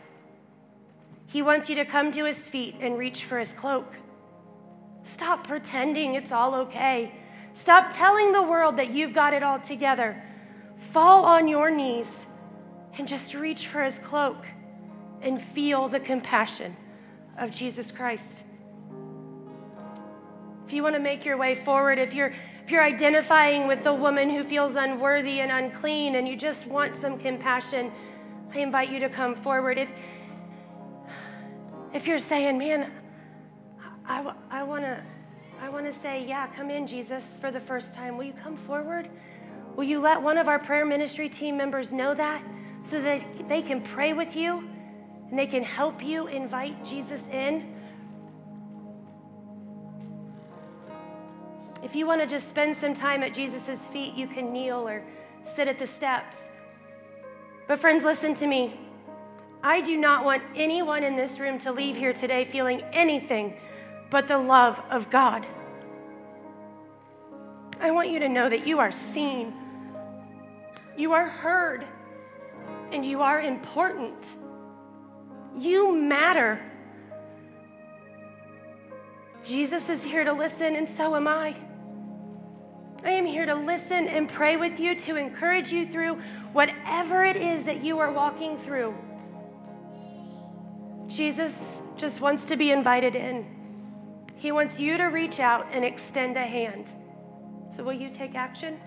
He 1.26 1.42
wants 1.42 1.68
you 1.68 1.74
to 1.74 1.84
come 1.84 2.12
to 2.12 2.26
His 2.26 2.38
feet 2.38 2.76
and 2.78 2.96
reach 2.96 3.24
for 3.24 3.40
His 3.40 3.50
cloak. 3.50 3.96
Stop 5.02 5.48
pretending 5.48 6.14
it's 6.14 6.30
all 6.30 6.54
okay. 6.54 7.12
Stop 7.54 7.90
telling 7.92 8.30
the 8.30 8.42
world 8.44 8.76
that 8.76 8.90
you've 8.90 9.12
got 9.12 9.34
it 9.34 9.42
all 9.42 9.58
together. 9.58 10.22
Fall 10.92 11.24
on 11.24 11.48
your 11.48 11.72
knees 11.72 12.24
and 12.96 13.08
just 13.08 13.34
reach 13.34 13.66
for 13.66 13.82
His 13.82 13.98
cloak 13.98 14.46
and 15.20 15.42
feel 15.42 15.88
the 15.88 15.98
compassion 15.98 16.76
of 17.36 17.50
Jesus 17.50 17.90
Christ. 17.90 18.44
If 20.68 20.72
you 20.72 20.84
want 20.84 20.94
to 20.94 21.00
make 21.00 21.24
your 21.24 21.36
way 21.36 21.56
forward, 21.56 21.98
if 21.98 22.14
you're 22.14 22.32
if 22.64 22.70
you're 22.70 22.82
identifying 22.82 23.68
with 23.68 23.84
the 23.84 23.92
woman 23.92 24.30
who 24.30 24.42
feels 24.42 24.74
unworthy 24.74 25.40
and 25.40 25.52
unclean 25.52 26.14
and 26.14 26.26
you 26.26 26.34
just 26.34 26.66
want 26.66 26.96
some 26.96 27.18
compassion, 27.18 27.92
I 28.54 28.58
invite 28.60 28.90
you 28.90 29.00
to 29.00 29.10
come 29.10 29.36
forward. 29.36 29.76
If 29.76 29.92
if 31.92 32.06
you're 32.06 32.18
saying, 32.18 32.56
"Man, 32.56 32.90
I, 34.06 34.32
I 34.50 34.62
want 34.62 34.84
to 34.84 35.02
I 35.60 35.68
want 35.68 35.86
to 35.86 35.98
say, 36.00 36.24
yeah, 36.26 36.46
come 36.48 36.70
in, 36.70 36.86
Jesus, 36.86 37.24
for 37.40 37.50
the 37.50 37.60
first 37.60 37.94
time. 37.94 38.16
Will 38.16 38.24
you 38.24 38.34
come 38.42 38.56
forward? 38.56 39.08
Will 39.76 39.84
you 39.84 40.00
let 40.00 40.20
one 40.20 40.36
of 40.36 40.48
our 40.48 40.58
prayer 40.58 40.84
ministry 40.84 41.28
team 41.28 41.56
members 41.56 41.92
know 41.92 42.14
that 42.14 42.42
so 42.82 43.00
that 43.00 43.48
they 43.48 43.62
can 43.62 43.80
pray 43.80 44.12
with 44.12 44.36
you 44.36 44.68
and 45.30 45.38
they 45.38 45.46
can 45.46 45.62
help 45.62 46.02
you 46.02 46.26
invite 46.26 46.84
Jesus 46.84 47.20
in? 47.30 47.74
If 51.84 51.94
you 51.94 52.06
want 52.06 52.22
to 52.22 52.26
just 52.26 52.48
spend 52.48 52.74
some 52.74 52.94
time 52.94 53.22
at 53.22 53.34
Jesus' 53.34 53.78
feet, 53.88 54.14
you 54.14 54.26
can 54.26 54.54
kneel 54.54 54.88
or 54.88 55.02
sit 55.54 55.68
at 55.68 55.78
the 55.78 55.86
steps. 55.86 56.38
But, 57.68 57.78
friends, 57.78 58.02
listen 58.02 58.32
to 58.34 58.46
me. 58.46 58.80
I 59.62 59.82
do 59.82 59.94
not 59.98 60.24
want 60.24 60.42
anyone 60.56 61.04
in 61.04 61.14
this 61.14 61.38
room 61.38 61.58
to 61.60 61.72
leave 61.72 61.94
here 61.94 62.14
today 62.14 62.46
feeling 62.46 62.80
anything 62.92 63.58
but 64.10 64.28
the 64.28 64.38
love 64.38 64.80
of 64.90 65.10
God. 65.10 65.46
I 67.80 67.90
want 67.90 68.08
you 68.08 68.18
to 68.20 68.28
know 68.30 68.48
that 68.48 68.66
you 68.66 68.78
are 68.78 68.92
seen, 68.92 69.52
you 70.96 71.12
are 71.12 71.26
heard, 71.26 71.86
and 72.92 73.04
you 73.04 73.20
are 73.20 73.42
important. 73.42 74.26
You 75.58 75.94
matter. 75.94 76.60
Jesus 79.44 79.90
is 79.90 80.02
here 80.02 80.24
to 80.24 80.32
listen, 80.32 80.76
and 80.76 80.88
so 80.88 81.14
am 81.14 81.28
I. 81.28 81.54
I 83.04 83.10
am 83.10 83.26
here 83.26 83.44
to 83.44 83.54
listen 83.54 84.08
and 84.08 84.28
pray 84.28 84.56
with 84.56 84.80
you 84.80 84.94
to 85.00 85.16
encourage 85.16 85.70
you 85.70 85.86
through 85.86 86.14
whatever 86.54 87.22
it 87.22 87.36
is 87.36 87.64
that 87.64 87.84
you 87.84 87.98
are 87.98 88.10
walking 88.10 88.56
through. 88.58 88.94
Jesus 91.06 91.80
just 91.96 92.22
wants 92.22 92.46
to 92.46 92.56
be 92.56 92.70
invited 92.70 93.14
in. 93.14 93.46
He 94.36 94.52
wants 94.52 94.80
you 94.80 94.96
to 94.96 95.04
reach 95.04 95.38
out 95.38 95.66
and 95.70 95.84
extend 95.84 96.38
a 96.38 96.46
hand. 96.46 96.90
So, 97.68 97.84
will 97.84 97.92
you 97.92 98.10
take 98.10 98.34
action? 98.34 98.80